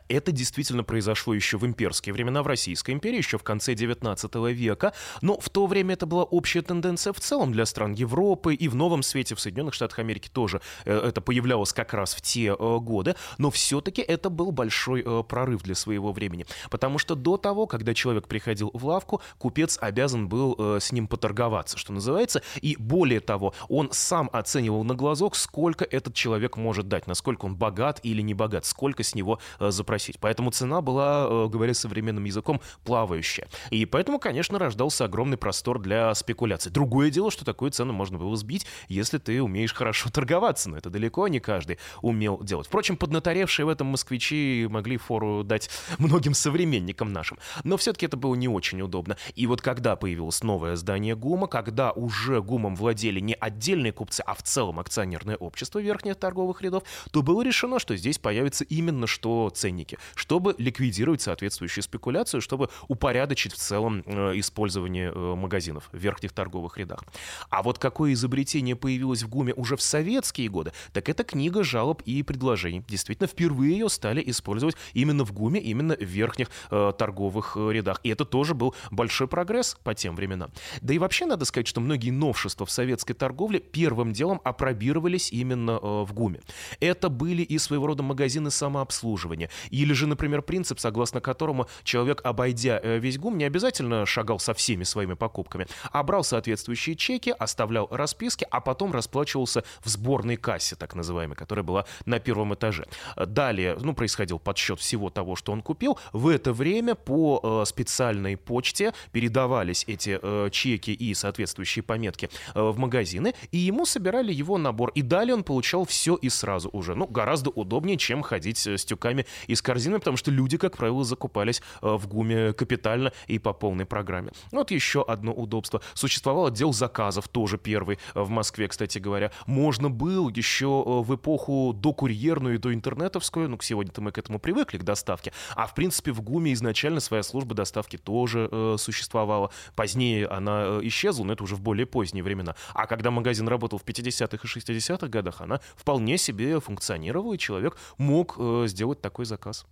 [0.07, 4.93] Это действительно произошло еще в имперские времена, в Российской империи, еще в конце 19 века,
[5.21, 8.75] но в то время это была общая тенденция в целом для стран Европы и в
[8.75, 12.77] новом свете в Соединенных Штатах Америки тоже э, это появлялось как раз в те э,
[12.79, 17.67] годы, но все-таки это был большой э, прорыв для своего времени, потому что до того,
[17.67, 23.19] когда человек приходил в лавку, купец обязан был с ним поторговаться, что называется, и более
[23.19, 28.21] того, он сам оценивал на глазок, сколько этот человек может дать, насколько он богат или
[28.21, 30.19] не богат, сколько с него запросить.
[30.19, 33.47] Поэтому цена была, э, говоря современным языком, плавающая.
[33.69, 36.71] И поэтому, конечно, рождался огромный простор для спекуляций.
[36.71, 40.89] Другое дело, что такую цену можно было сбить, если ты умеешь хорошо торговаться, но это
[40.89, 42.67] далеко не каждый умел делать.
[42.67, 45.69] Впрочем, поднаторевшие в этом москвичи могли фору дать
[45.99, 47.37] многим современникам нашим.
[47.63, 49.17] Но все-таки это было не очень удобно.
[49.35, 54.33] И вот когда появилось новое здание ГУМа, когда уже ГУМом владели не отдельные купцы, а
[54.33, 59.50] в целом акционерное общество верхних торговых рядов, то было решено, что здесь появится именно что
[59.51, 66.31] ценники, чтобы ликвидировать соответствующую спекуляцию, чтобы упорядочить в целом э, использование э, магазинов в верхних
[66.31, 67.03] торговых рядах.
[67.49, 72.01] А вот какое изобретение появилось в ГУМе уже в советские годы, так это книга жалоб
[72.03, 72.83] и предложений.
[72.87, 77.99] Действительно, впервые ее стали использовать именно в ГУМе, именно в верхних э, торговых рядах.
[78.03, 80.51] И это тоже был большой прогресс по тем временам.
[80.81, 85.79] Да и вообще надо сказать, что многие новшества в советской торговле первым делом опробировались именно
[85.79, 86.41] в ГУМе.
[86.79, 92.79] Это были и своего рода магазины самообслуживания, или же, например, принцип, согласно которому человек, обойдя
[92.81, 97.87] э, весь ГУМ, не обязательно шагал со всеми своими покупками, а брал соответствующие чеки, оставлял
[97.91, 102.85] расписки, а потом расплачивался в сборной кассе, так называемой, которая была на первом этаже.
[103.15, 105.97] Далее, ну, происходил подсчет всего того, что он купил.
[106.13, 112.61] В это время по э, специальной почте передавались эти э, чеки и соответствующие пометки э,
[112.61, 114.91] в магазины, и ему собирали его набор.
[114.95, 116.95] И далее он получал все и сразу уже.
[116.95, 121.03] Ну, гораздо удобнее, чем ходить э, с тюками из корзины, потому что люди, как правило,
[121.03, 124.31] закупались э, в ГУМе капитально и по полной программе.
[124.51, 125.81] Вот еще одно удобство.
[125.93, 129.31] Существовал отдел заказов, тоже первый э, в Москве, кстати говоря.
[129.45, 134.39] Можно было еще э, в эпоху докурьерную и до интернетовскую, ну, сегодня-то мы к этому
[134.39, 139.51] привыкли, к доставке, а в принципе в ГУМе изначально своя служба доставки тоже э, существовала.
[139.75, 142.55] Позднее она исчезла, но это уже в более поздние времена.
[142.73, 147.77] А когда магазин работал в 50-х и 60-х годах, она вполне себе функционировала, и человек
[147.97, 149.65] мог э, сделать такой заказ.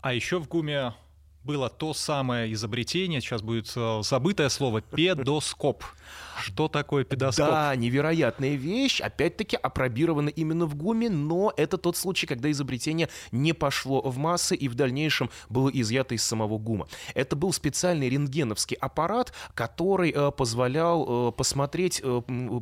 [0.00, 0.94] А еще в ГУМе
[1.44, 5.84] было то самое изобретение, сейчас будет э, забытое слово, педоскоп.
[6.40, 7.48] Что такое педоскоп?
[7.48, 9.00] Да, невероятная вещь.
[9.00, 14.56] Опять-таки опробирована именно в ГУМе, но это тот случай, когда изобретение не пошло в массы
[14.56, 16.88] и в дальнейшем было изъято из самого ГУМа.
[17.14, 22.02] Это был специальный рентгеновский аппарат, который э, позволял э, посмотреть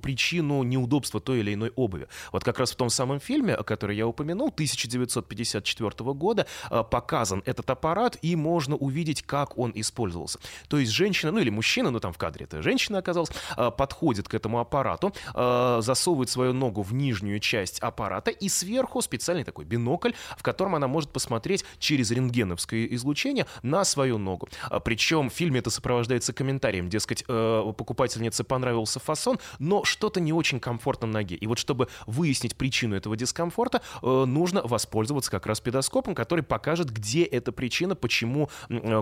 [0.03, 2.09] причину неудобства той или иной обуви.
[2.33, 6.47] Вот как раз в том самом фильме, который я упомянул, 1954 года,
[6.91, 10.39] показан этот аппарат, и можно увидеть, как он использовался.
[10.69, 14.29] То есть женщина, ну или мужчина, ну там в кадре это женщина оказалась, э, подходит
[14.29, 19.65] к этому аппарату, э, засовывает свою ногу в нижнюю часть аппарата, и сверху специальный такой
[19.65, 24.49] бинокль, в котором она может посмотреть через рентгеновское излучение на свою ногу.
[24.85, 31.07] Причем в фильме это сопровождается комментарием, дескать, покупательнице понравился фасон, но что-то не очень комфортно
[31.07, 31.37] на ноге.
[31.37, 37.25] И вот чтобы выяснить причину этого дискомфорта, нужно воспользоваться как раз педоскопом, который покажет, где
[37.25, 38.51] эта причина, почему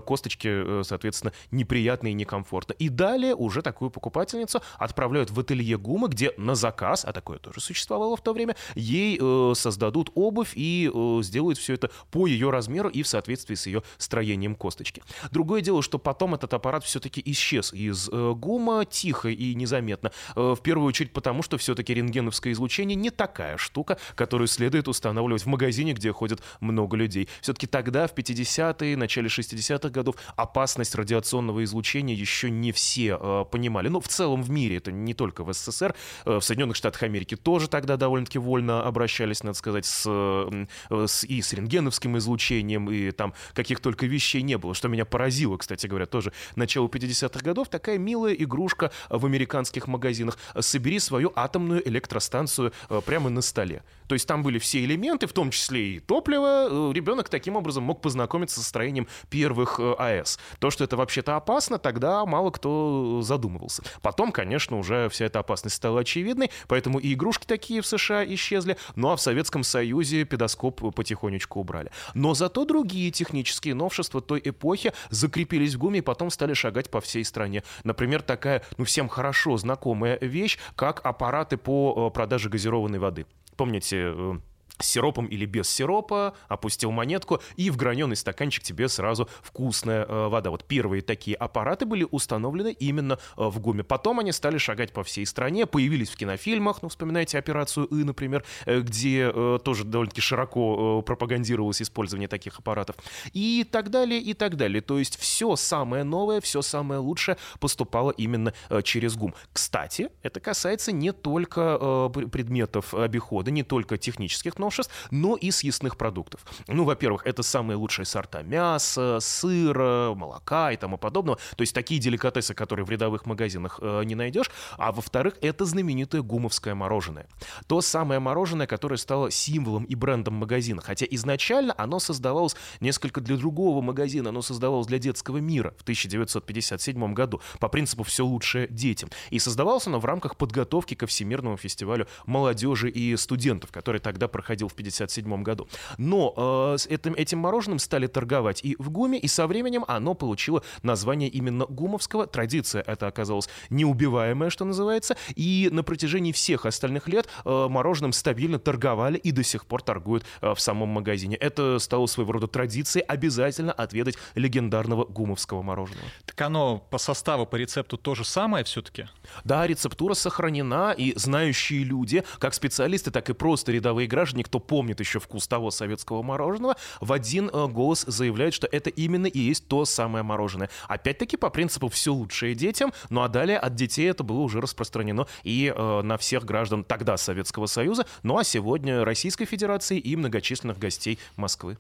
[0.05, 2.73] косточки, соответственно, неприятно и некомфортно.
[2.75, 7.61] И далее уже такую покупательницу отправляют в ателье ГУМа, где на заказ, а такое тоже
[7.61, 12.51] существовало в то время, ей э, создадут обувь и э, сделают все это по ее
[12.51, 15.03] размеру и в соответствии с ее строением косточки.
[15.31, 20.13] Другое дело, что потом этот аппарат все-таки исчез из э, ГУМа тихо и незаметно.
[20.37, 25.43] Э, в первую очередь потому, что все-таки рентгеновское излучение не такая штука, которую следует устанавливать
[25.43, 27.29] в магазине, где ходит много людей.
[27.41, 33.89] Все-таки тогда, в 50-е, начале 60-х годов, опасность радиационного излучения еще не все э, понимали.
[33.89, 37.37] Ну, в целом в мире, это не только в СССР, э, в Соединенных Штатах Америки
[37.37, 40.67] тоже тогда довольно-таки вольно обращались, надо сказать, с, э,
[41.07, 44.75] с, и с рентгеновским излучением, и там каких только вещей не было.
[44.75, 50.39] Что меня поразило, кстати говоря, тоже начало 50-х годов, такая милая игрушка в американских магазинах.
[50.59, 53.83] Собери свою атомную электростанцию э, прямо на столе.
[54.07, 56.91] То есть там были все элементы, в том числе и топливо.
[56.91, 59.07] Э, Ребенок таким образом мог познакомиться со строением
[59.39, 60.37] первых э, АЭС.
[60.59, 63.85] То, что это вообще-то опасно, тогда мало кто задумывался.
[64.03, 68.77] Потом, конечно, уже вся эта опасность стала очевидной, поэтому и игрушки такие в США исчезли,
[68.97, 71.93] ну а в Советском Союзе педоскоп потихонечку убрали.
[72.15, 77.01] Но зато другие технические новшества той эпохи закрепились в ГУМе и потом стали шагать по
[77.01, 77.63] всей стране.
[77.85, 83.25] Например, такая, ну, всем хорошо знакомая вещь, как аппараты по э, продаже газированной воды.
[83.57, 84.39] Помните, э,
[84.81, 90.51] сиропом или без сиропа, опустил монетку, и в граненый стаканчик тебе сразу вкусная э, вода.
[90.51, 93.85] Вот первые такие аппараты были установлены именно э, в ГУМе.
[93.85, 98.45] Потом они стали шагать по всей стране, появились в кинофильмах, ну, вспоминайте «Операцию И», например,
[98.67, 102.97] э, где э, тоже довольно-таки широко э, пропагандировалось использование таких аппаратов.
[103.33, 104.81] И так далее, и так далее.
[104.81, 109.35] То есть все самое новое, все самое лучшее поступало именно э, через ГУМ.
[109.53, 115.51] Кстати, это касается не только э, предметов обихода, не только технических, но новшеств, но и
[115.51, 116.41] съестных продуктов.
[116.67, 121.39] Ну, во-первых, это самые лучшие сорта мяса, сыра, молока и тому подобного.
[121.57, 124.51] То есть такие деликатесы, которые в рядовых магазинах э, не найдешь.
[124.77, 127.27] А во-вторых, это знаменитое гумовское мороженое.
[127.67, 130.83] То самое мороженое, которое стало символом и брендом магазина.
[130.83, 134.29] Хотя изначально оно создавалось несколько для другого магазина.
[134.29, 139.09] Оно создавалось для детского мира в 1957 году по принципу «все лучшее детям».
[139.31, 144.58] И создавалось оно в рамках подготовки ко Всемирному фестивалю молодежи и студентов, который тогда проходил
[144.59, 145.69] проходил в 1957 году.
[145.99, 146.35] Но
[146.75, 150.63] э, с этим, этим мороженым стали торговать и в ГУМе, и со временем оно получило
[150.83, 152.27] название именно гумовского.
[152.27, 158.59] Традиция это оказалась неубиваемая, что называется, и на протяжении всех остальных лет э, мороженым стабильно
[158.59, 161.37] торговали и до сих пор торгуют э, в самом магазине.
[161.37, 166.07] Это стало своего рода традицией обязательно отведать легендарного гумовского мороженого.
[166.27, 169.07] Так оно по составу, по рецепту то же самое все-таки?
[169.45, 174.99] Да, рецептура сохранена, и знающие люди, как специалисты, так и просто рядовые граждане, кто помнит
[174.99, 179.69] еще вкус того советского мороженого, в один э, голос заявляют, что это именно и есть
[179.69, 180.71] то самое мороженое.
[180.89, 185.27] Опять-таки по принципу все лучшее детям, ну а далее от детей это было уже распространено
[185.43, 190.79] и э, на всех граждан тогда Советского Союза, ну а сегодня Российской Федерации и многочисленных
[190.79, 191.77] гостей Москвы.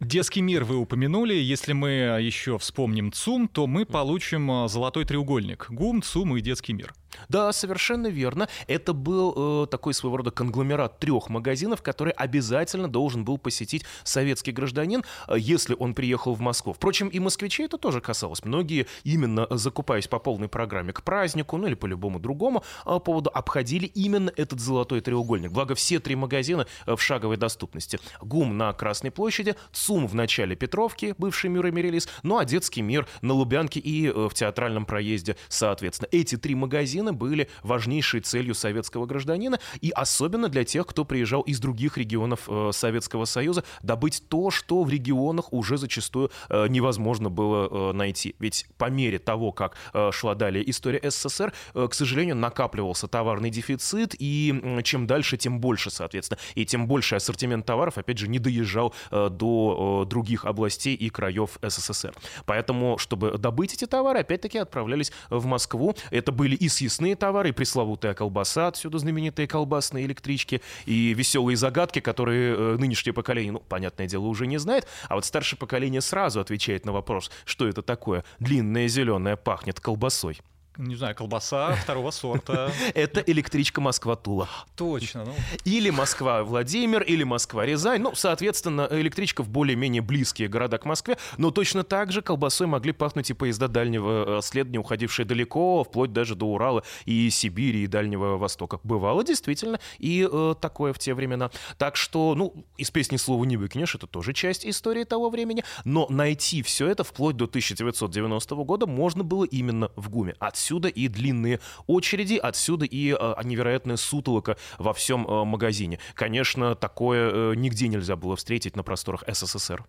[0.00, 1.34] Детский мир вы упомянули.
[1.34, 1.88] Если мы
[2.20, 5.66] еще вспомним ЦУМ, то мы получим э, золотой треугольник.
[5.70, 6.94] ГУМ, ЦУМ и детский мир.
[7.28, 8.48] Да, совершенно верно.
[8.66, 14.52] Это был э, такой своего рода конгломерат трех магазинов, который обязательно должен был посетить советский
[14.52, 16.72] гражданин, э, если он приехал в Москву.
[16.72, 18.44] Впрочем, и москвичей это тоже касалось.
[18.44, 23.30] Многие, именно закупаясь по полной программе к празднику, ну или по любому другому э, поводу,
[23.32, 25.50] обходили именно этот золотой треугольник.
[25.50, 27.98] Благо, все три магазина э, в шаговой доступности.
[28.20, 33.06] ГУМ на Красной площади, ЦУМ в начале Петровки, бывший Мир Эмирелис, ну а детский мир
[33.22, 36.08] на Лубянке и э, в театральном проезде, соответственно.
[36.12, 41.42] Эти три магазина экзамены были важнейшей целью советского гражданина, и особенно для тех, кто приезжал
[41.42, 47.30] из других регионов э, Советского Союза, добыть то, что в регионах уже зачастую э, невозможно
[47.30, 48.34] было э, найти.
[48.38, 53.50] Ведь по мере того, как э, шла далее история СССР, э, к сожалению, накапливался товарный
[53.50, 58.28] дефицит, и э, чем дальше, тем больше, соответственно, и тем больше ассортимент товаров, опять же,
[58.28, 62.14] не доезжал э, до э, других областей и краев СССР.
[62.46, 65.94] Поэтому, чтобы добыть эти товары, опять-таки отправлялись в Москву.
[66.10, 72.00] Это были и съестные товары, и пресловутая колбаса, отсюда знаменитые колбасные электрички, и веселые загадки,
[72.00, 76.40] которые э, нынешнее поколение, ну, понятное дело, уже не знает, а вот старшее поколение сразу
[76.40, 78.24] отвечает на вопрос, что это такое.
[78.38, 80.40] Длинное зеленое пахнет колбасой
[80.78, 82.70] не знаю, колбаса второго сорта.
[82.94, 84.48] Это электричка Москва-Тула.
[84.76, 85.24] Точно.
[85.24, 85.34] Ну.
[85.64, 88.00] Или Москва-Владимир, или Москва-Рязань.
[88.00, 91.18] Ну, соответственно, электричка в более-менее близкие города к Москве.
[91.36, 96.12] Но точно так же колбасой могли пахнуть и поезда дальнего э, следования, уходившие далеко, вплоть
[96.12, 98.78] даже до Урала и Сибири, и Дальнего Востока.
[98.84, 101.50] Бывало действительно и э, такое в те времена.
[101.76, 105.64] Так что, ну, из песни слова не выкинешь, это тоже часть истории того времени.
[105.84, 110.36] Но найти все это вплоть до 1990 года можно было именно в ГУМе.
[110.38, 115.98] Отсюда Отсюда и длинные очереди, отсюда и э, невероятная сутолока во всем э, магазине.
[116.12, 119.86] Конечно, такое э, нигде нельзя было встретить на просторах СССР.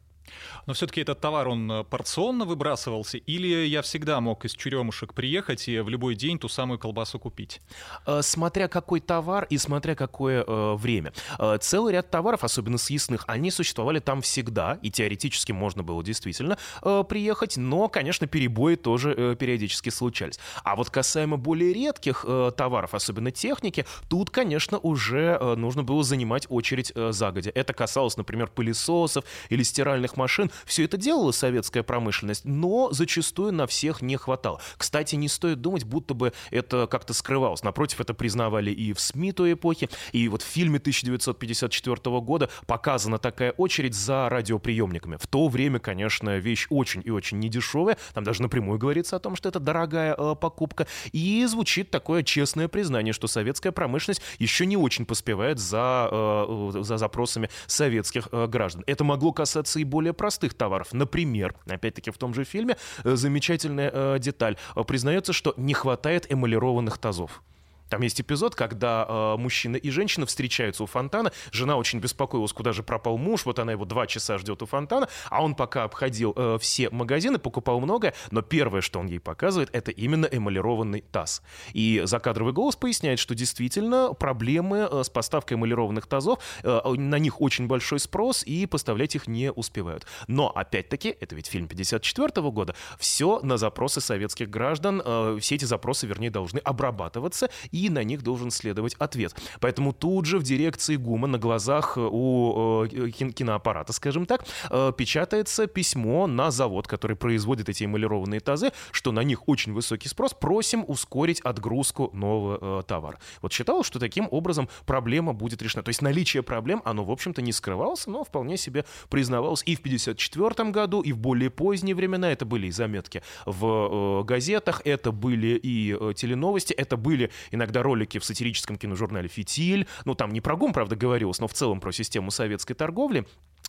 [0.66, 5.68] Но все-таки этот товар, он э, порционно выбрасывался, или я всегда мог из черемушек приехать
[5.68, 7.62] и в любой день ту самую колбасу купить?
[8.06, 11.14] Э, смотря какой товар и смотря какое э, время.
[11.38, 16.58] Э, целый ряд товаров, особенно съестных, они существовали там всегда, и теоретически можно было действительно
[16.82, 20.40] э, приехать, но, конечно, перебои тоже э, периодически случались.
[20.64, 22.26] А вот касаемо более редких
[22.58, 27.52] товаров, особенно техники, тут, конечно, уже нужно было занимать очередь загодя.
[27.54, 30.52] Это касалось, например, пылесосов или стиральных машин.
[30.66, 34.62] Все это делала советская промышленность, но зачастую на всех не хватало.
[34.78, 37.64] Кстати, не стоит думать, будто бы это как-то скрывалось.
[37.64, 39.90] Напротив, это признавали и в СМИ той эпохи.
[40.12, 45.18] И вот в фильме 1954 года показана такая очередь за радиоприемниками.
[45.18, 47.98] В то время, конечно, вещь очень и очень недешевая.
[48.14, 50.88] Там даже напрямую говорится о том, что это дорогая э, покупка.
[51.12, 56.98] И звучит такое честное признание, что советская промышленность еще не очень поспевает за, э, за
[56.98, 58.84] запросами советских э, граждан.
[58.88, 60.94] Это могло касаться и более более простых товаров.
[60.94, 64.56] Например, опять-таки в том же фильме э, замечательная э, деталь.
[64.88, 67.42] Признается, что не хватает эмалированных тазов.
[67.90, 71.32] Там есть эпизод, когда э, мужчина и женщина встречаются у фонтана.
[71.52, 73.46] Жена очень беспокоилась, куда же пропал муж.
[73.46, 75.10] Вот она его два часа ждет у фонтана.
[75.30, 78.14] А он пока обходил э, все магазины, покупал многое.
[78.32, 81.42] Но первое, что он ей показывает, это именно эмалированный таз.
[81.74, 86.40] И закадровый голос поясняет, что действительно проблемы э, с поставкой эмалированных тазов.
[86.64, 90.06] Э, на них очень большой спрос, и поставлять их не успевают.
[90.28, 92.76] Но, опять-таки, это ведь фильм 54 года.
[92.98, 95.02] Все на запросы советских граждан.
[95.04, 97.50] Э, все эти запросы, вернее, должны обрабатываться.
[97.80, 99.36] И на них должен следовать ответ.
[99.60, 104.92] Поэтому тут же в дирекции ГУМа на глазах э, у э, киноаппарата, скажем так, э,
[104.98, 110.34] печатается письмо на завод, который производит эти эмалированные тазы, что на них очень высокий спрос,
[110.34, 113.20] просим ускорить отгрузку нового товара.
[113.42, 115.84] Вот считалось, что таким образом проблема будет решена.
[115.84, 119.80] То есть наличие проблем, оно, в общем-то, не скрывалось, но вполне себе признавалось и в
[119.80, 122.32] 1954 году, и в более поздние времена.
[122.32, 128.18] Это были и заметки в газетах, это были и теленовости, это были иногда иногда ролики
[128.18, 129.88] в сатирическом киножурнале «Фитиль».
[130.06, 133.26] Ну, там не про ГУМ, правда, говорилось, но в целом про систему советской торговли.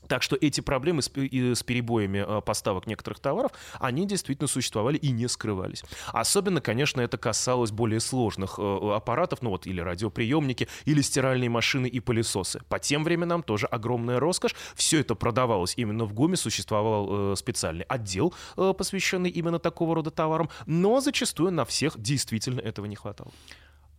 [0.09, 5.29] Так что эти проблемы с, перебоями э, поставок некоторых товаров, они действительно существовали и не
[5.29, 5.85] скрывались.
[6.07, 11.87] Особенно, конечно, это касалось более сложных э, аппаратов, ну вот или радиоприемники, или стиральные машины
[11.87, 12.63] и пылесосы.
[12.69, 14.55] По тем временам тоже огромная роскошь.
[14.75, 20.49] Все это продавалось именно в ГУМе, существовал э, специальный отдел, посвященный именно такого рода товарам,
[20.65, 23.33] но зачастую на всех действительно этого не хватало.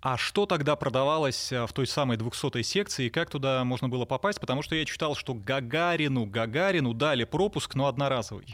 [0.01, 4.05] А что тогда продавалось э, в той самой 200-й секции, и как туда можно было
[4.05, 4.39] попасть?
[4.39, 8.47] Потому что я читал, что Гагарину, Гагарину дали пропуск, но одноразовый.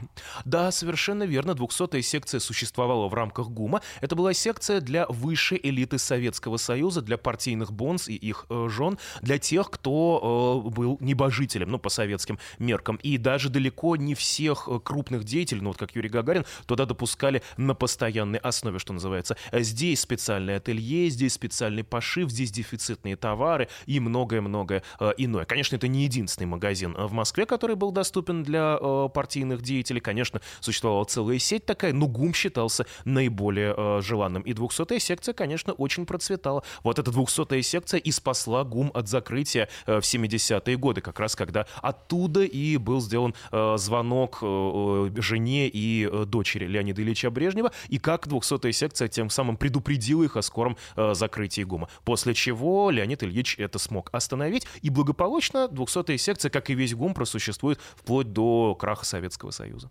[0.43, 1.51] Да, совершенно верно.
[1.51, 3.81] 200-я секция существовала в рамках ГУМа.
[4.01, 8.99] Это была секция для высшей элиты Советского Союза, для партийных бонс и их э, жен,
[9.21, 12.97] для тех, кто э, был небожителем, ну, по советским меркам.
[13.03, 17.41] И даже далеко не всех э, крупных деятелей, ну, вот как Юрий Гагарин, туда допускали
[17.55, 19.37] на постоянной основе, что называется.
[19.53, 25.45] Здесь специальное ателье, здесь специальный пошив, здесь дефицитные товары и многое-многое э, иное.
[25.45, 30.01] Конечно, это не единственный магазин в Москве, который был доступен для э, партийных деятелей.
[30.01, 34.41] Конечно, существовала целая сеть такая, но ГУМ считался наиболее э, желанным.
[34.41, 36.63] И 200-я секция, конечно, очень процветала.
[36.83, 41.67] Вот эта 200-я секция и спасла ГУМ от закрытия в 70-е годы, как раз когда
[41.81, 49.07] оттуда и был сделан звонок жене и дочери Леонида Ильича Брежнева, и как 200-я секция
[49.07, 51.26] тем самым предупредила их о скором закрытии
[51.65, 51.89] ГУМа.
[52.03, 57.13] После чего Леонид Ильич это смог остановить, и благополучно 200-я секция, как и весь ГУМ,
[57.13, 59.89] просуществует вплоть до краха Советского Союза.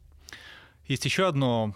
[0.87, 1.74] Есть еще одно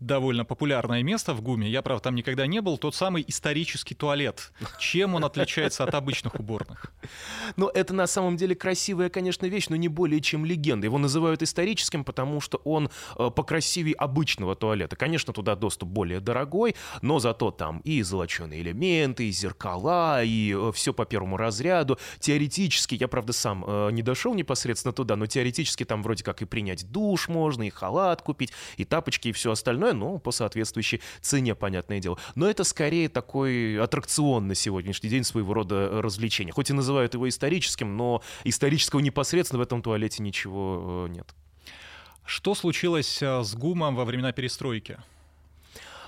[0.00, 1.68] довольно популярное место в ГУМе.
[1.68, 2.78] Я, правда, там никогда не был.
[2.78, 4.52] Тот самый исторический туалет.
[4.78, 6.92] Чем он отличается от обычных уборных?
[7.56, 10.86] Ну, это на самом деле красивая, конечно, вещь, но не более чем легенда.
[10.86, 14.96] Его называют историческим, потому что он э, покрасивее обычного туалета.
[14.96, 20.72] Конечно, туда доступ более дорогой, но зато там и золоченые элементы, и зеркала, и э,
[20.74, 21.98] все по первому разряду.
[22.20, 26.46] Теоретически, я, правда, сам э, не дошел непосредственно туда, но теоретически там вроде как и
[26.46, 31.00] принять душ можно, и халат купить, и тапочки, и все остальное остальное, ну, по соответствующей
[31.20, 32.18] цене, понятное дело.
[32.34, 36.52] Но это скорее такой аттракцион на сегодняшний день, своего рода развлечение.
[36.52, 41.34] Хоть и называют его историческим, но исторического непосредственно в этом туалете ничего э, нет.
[42.24, 44.98] Что случилось э, с ГУМом во времена перестройки?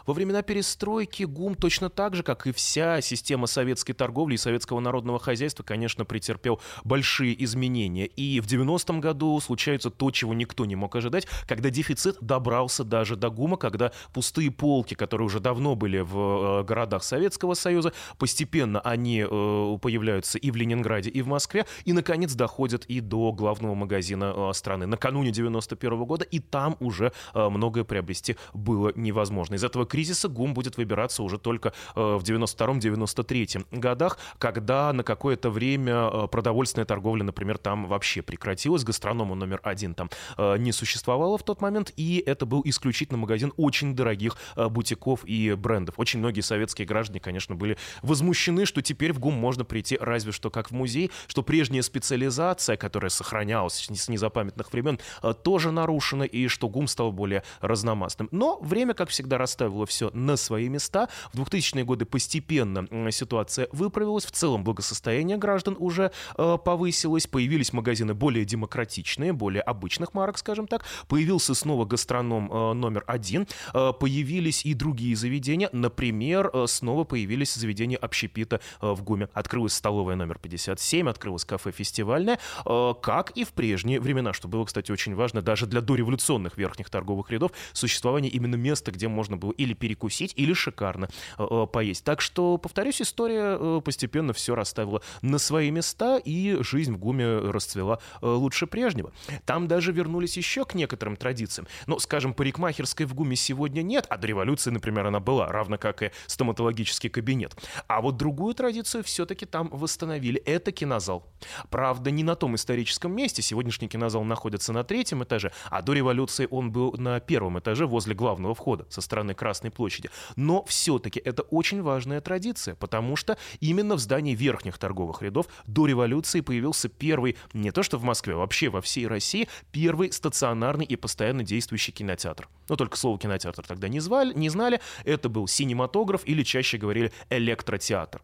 [0.06, 4.80] Во времена перестройки ГУМ точно так же, как и вся система советской торговли и советского
[4.80, 8.06] народного хозяйства, конечно, претерпел большие изменения.
[8.06, 13.16] И в 90-м году случается то, чего никто не мог ожидать, когда дефицит добрался даже
[13.16, 18.80] до ГУМа, когда пустые полки, которые уже давно были в э, городах Советского Союза, постепенно
[18.80, 23.74] они э, появляются и в Ленинграде, и в Москве, и, наконец, доходят и до главного
[23.74, 29.54] магазина э, страны накануне 91 -го года, и там уже многое приобрести было невозможно.
[29.54, 35.50] Из этого кризиса ГУМ будет выбираться уже только э, в 92-93 годах, когда на какое-то
[35.50, 41.36] время э, продовольственная торговля, например, там вообще прекратилась, гастронома номер один там э, не существовало
[41.36, 45.98] в тот момент, и это был исключительно магазин очень дорогих бутиков и брендов.
[45.98, 50.48] Очень многие советские граждане, конечно, были возмущены, что теперь в ГУМ можно прийти разве что
[50.48, 54.98] как в музей, что прежняя специализация, которая сохранялась с незапамятных времен,
[55.42, 58.28] тоже нарушена, и что ГУМ стал более разномастным.
[58.30, 61.08] Но время, как всегда, расставило было все на свои места.
[61.32, 68.14] В 2000-е годы постепенно ситуация выправилась, в целом благосостояние граждан уже э, повысилось, появились магазины
[68.14, 74.64] более демократичные, более обычных марок, скажем так, появился снова гастроном э, номер один, э, появились
[74.64, 79.28] и другие заведения, например, э, снова появились заведения общепита э, в ГУМе.
[79.32, 84.64] Открылась столовая номер 57, открылось кафе фестивальное, э, как и в прежние времена, что было,
[84.64, 89.52] кстати, очень важно даже для дореволюционных верхних торговых рядов, существование именно места, где можно было
[89.52, 91.08] или или перекусить, или шикарно
[91.38, 92.04] э, э, поесть.
[92.04, 97.38] Так что, повторюсь, история э, постепенно все расставила на свои места, и жизнь в ГУМе
[97.50, 99.12] расцвела лучше прежнего.
[99.44, 101.66] Там даже вернулись еще к некоторым традициям.
[101.86, 106.02] Ну, скажем, парикмахерской в ГУМе сегодня нет, а до революции, например, она была, равно как
[106.02, 107.56] и стоматологический кабинет.
[107.86, 110.40] А вот другую традицию все-таки там восстановили.
[110.40, 111.26] Это кинозал.
[111.70, 113.42] Правда, не на том историческом месте.
[113.42, 118.14] Сегодняшний кинозал находится на третьем этаже, а до революции он был на первом этаже возле
[118.14, 120.10] главного входа со стороны Красной Красной площади.
[120.36, 125.86] Но все-таки это очень важная традиция, потому что именно в здании верхних торговых рядов до
[125.86, 130.96] революции появился первый, не то что в Москве, вообще во всей России, первый стационарный и
[130.96, 132.48] постоянно действующий кинотеатр.
[132.68, 137.12] Но только слово кинотеатр тогда не, звали, не знали, это был синематограф или чаще говорили
[137.30, 138.20] электротеатр.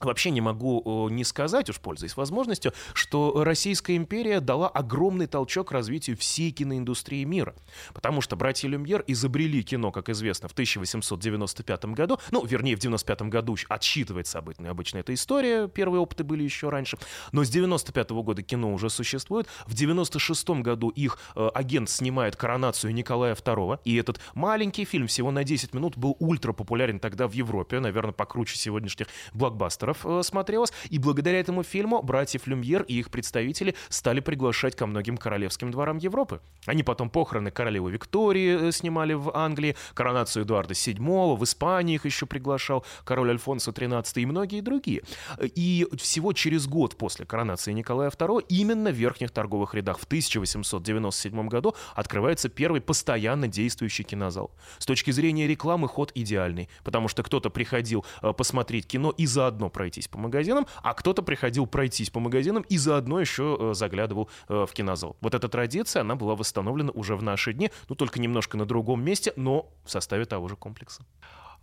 [0.00, 6.16] Вообще не могу не сказать, уж пользуясь возможностью, что Российская империя дала огромный толчок развитию
[6.16, 7.54] всей киноиндустрии мира.
[7.94, 12.18] Потому что братья Люмьер изобрели кино, как известно, в 1895 году.
[12.30, 14.68] Ну, вернее, в 95 году отсчитывает события.
[14.68, 16.98] Обычно эта история, первые опыты были еще раньше.
[17.32, 19.48] Но с 95 года кино уже существует.
[19.66, 23.80] В 96 году их э, агент снимает коронацию Николая II.
[23.84, 27.80] И этот маленький фильм всего на 10 минут был ультра популярен тогда в Европе.
[27.80, 33.10] Наверное, покруче сегодняшних блокбастеров Оскаров э, смотрелось, и благодаря этому фильму братьев Люмьер и их
[33.10, 36.40] представители стали приглашать ко многим королевским дворам Европы.
[36.66, 42.04] Они потом похороны королевы Виктории э, снимали в Англии, коронацию Эдуарда VII, в Испании их
[42.04, 45.02] еще приглашал король Альфонсо XIII и многие другие.
[45.40, 51.48] И всего через год после коронации Николая II именно в верхних торговых рядах в 1897
[51.48, 54.50] году открывается первый постоянно действующий кинозал.
[54.78, 59.70] С точки зрения рекламы ход идеальный, потому что кто-то приходил э, посмотреть кино и заодно
[59.78, 64.66] пройтись по магазинам, а кто-то приходил пройтись по магазинам и заодно еще э, заглядывал э,
[64.68, 65.16] в кинозал.
[65.20, 69.04] Вот эта традиция, она была восстановлена уже в наши дни, ну только немножко на другом
[69.04, 71.04] месте, но в составе того же комплекса.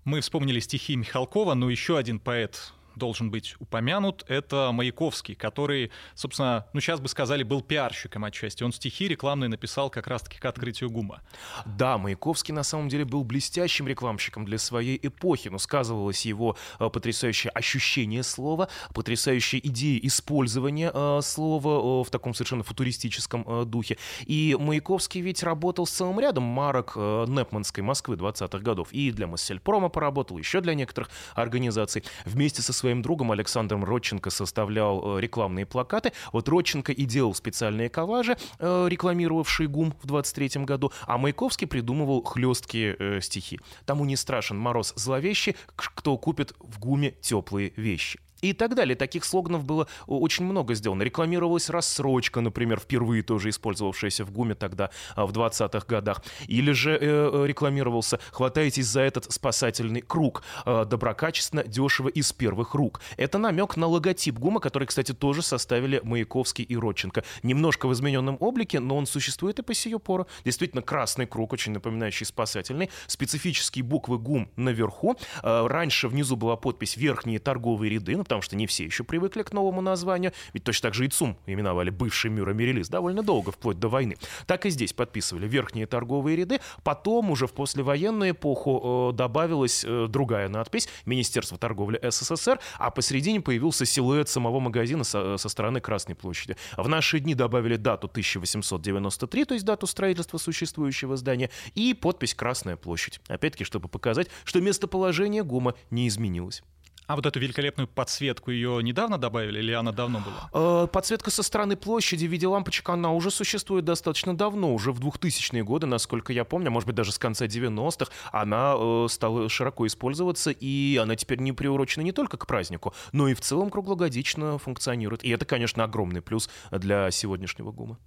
[0.06, 6.68] Мы вспомнили стихи Михалкова, но еще один поэт должен быть упомянут, это Маяковский, который, собственно,
[6.74, 8.64] ну сейчас бы сказали, был пиарщиком отчасти.
[8.64, 11.22] Он стихи рекламные написал как раз-таки к открытию ГУМа.
[11.66, 16.90] Да, Маяковский на самом деле был блестящим рекламщиком для своей эпохи, но сказывалось его э,
[16.90, 23.98] потрясающее ощущение слова, потрясающая идея использования э, слова э, в таком совершенно футуристическом духе.
[24.26, 28.92] И Маяковский ведь работал с целым рядом марок Непманской Москвы 20-х годов.
[28.92, 32.04] И для Массельпрома поработал, еще для некоторых организаций.
[32.26, 36.12] Вместе со своей своим другом Александром Родченко составлял э, рекламные плакаты.
[36.32, 42.24] Вот Родченко и делал специальные коллажи, э, рекламировавшие ГУМ в 23 году, а Маяковский придумывал
[42.24, 43.60] хлесткие э, стихи.
[43.88, 48.20] Тому не страшен мороз зловещий, кто купит в ГУМе теплые вещи
[48.50, 48.96] и так далее.
[48.96, 51.04] Таких слоганов было очень много сделано.
[51.04, 56.24] Рекламировалась рассрочка, например, впервые тоже использовавшаяся в ГУМе тогда, а, в 20-х годах.
[56.48, 60.44] Или же э, э, рекламировался «Хватайтесь за этот спасательный круг.
[60.66, 63.02] Э, доброкачественно, дешево из первых рук».
[63.18, 67.24] Это намек на логотип ГУМа, который, кстати, тоже составили Маяковский и Родченко.
[67.44, 70.28] Немножко в измененном облике, но он существует и по сию пору.
[70.44, 72.90] Действительно, красный круг, очень напоминающий спасательный.
[73.08, 75.16] Специфические буквы ГУМ наверху.
[75.44, 79.44] Э, раньше внизу была подпись «Верхние торговые ряды», ну, потому что не все еще привыкли
[79.44, 83.54] к новому названию, ведь точно так же и ЦУМ именовали бывший Мюрреми релиз довольно долго,
[83.54, 84.18] вплоть до войны.
[84.46, 90.08] Так и здесь подписывали верхние торговые ряды, потом уже в послевоенную эпоху э, добавилась э,
[90.10, 96.16] другая надпись Министерство торговли СССР, а посередине появился силуэт самого магазина со, со стороны Красной
[96.16, 96.58] площади.
[96.76, 102.76] В наши дни добавили дату 1893, то есть дату строительства существующего здания, и подпись «Красная
[102.76, 103.22] площадь».
[103.30, 106.62] Опять-таки, чтобы показать, что местоположение ГУМа не изменилось.
[107.08, 110.84] А вот эту великолепную подсветку ее недавно добавили или она давно была?
[110.84, 115.00] Э, подсветка со стороны площади в виде лампочек, она уже существует достаточно давно, уже в
[115.00, 119.86] 2000-е годы, насколько я помню, может быть даже с конца 90-х, она э, стала широко
[119.86, 124.58] использоваться, и она теперь не приурочена не только к празднику, но и в целом круглогодично
[124.58, 125.24] функционирует.
[125.24, 128.00] И это, конечно, огромный плюс для сегодняшнего ГУМа.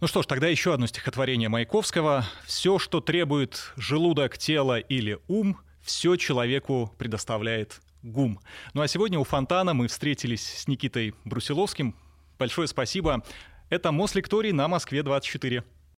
[0.00, 2.24] Ну что ж, тогда еще одно стихотворение Маяковского.
[2.46, 8.40] «Все, что требует желудок, тело или ум, все человеку предоставляет ГУМ.
[8.74, 11.94] Ну а сегодня у Фонтана мы встретились с Никитой Брусиловским.
[12.38, 13.24] Большое спасибо.
[13.70, 15.64] Это Мослекторий на Москве 24.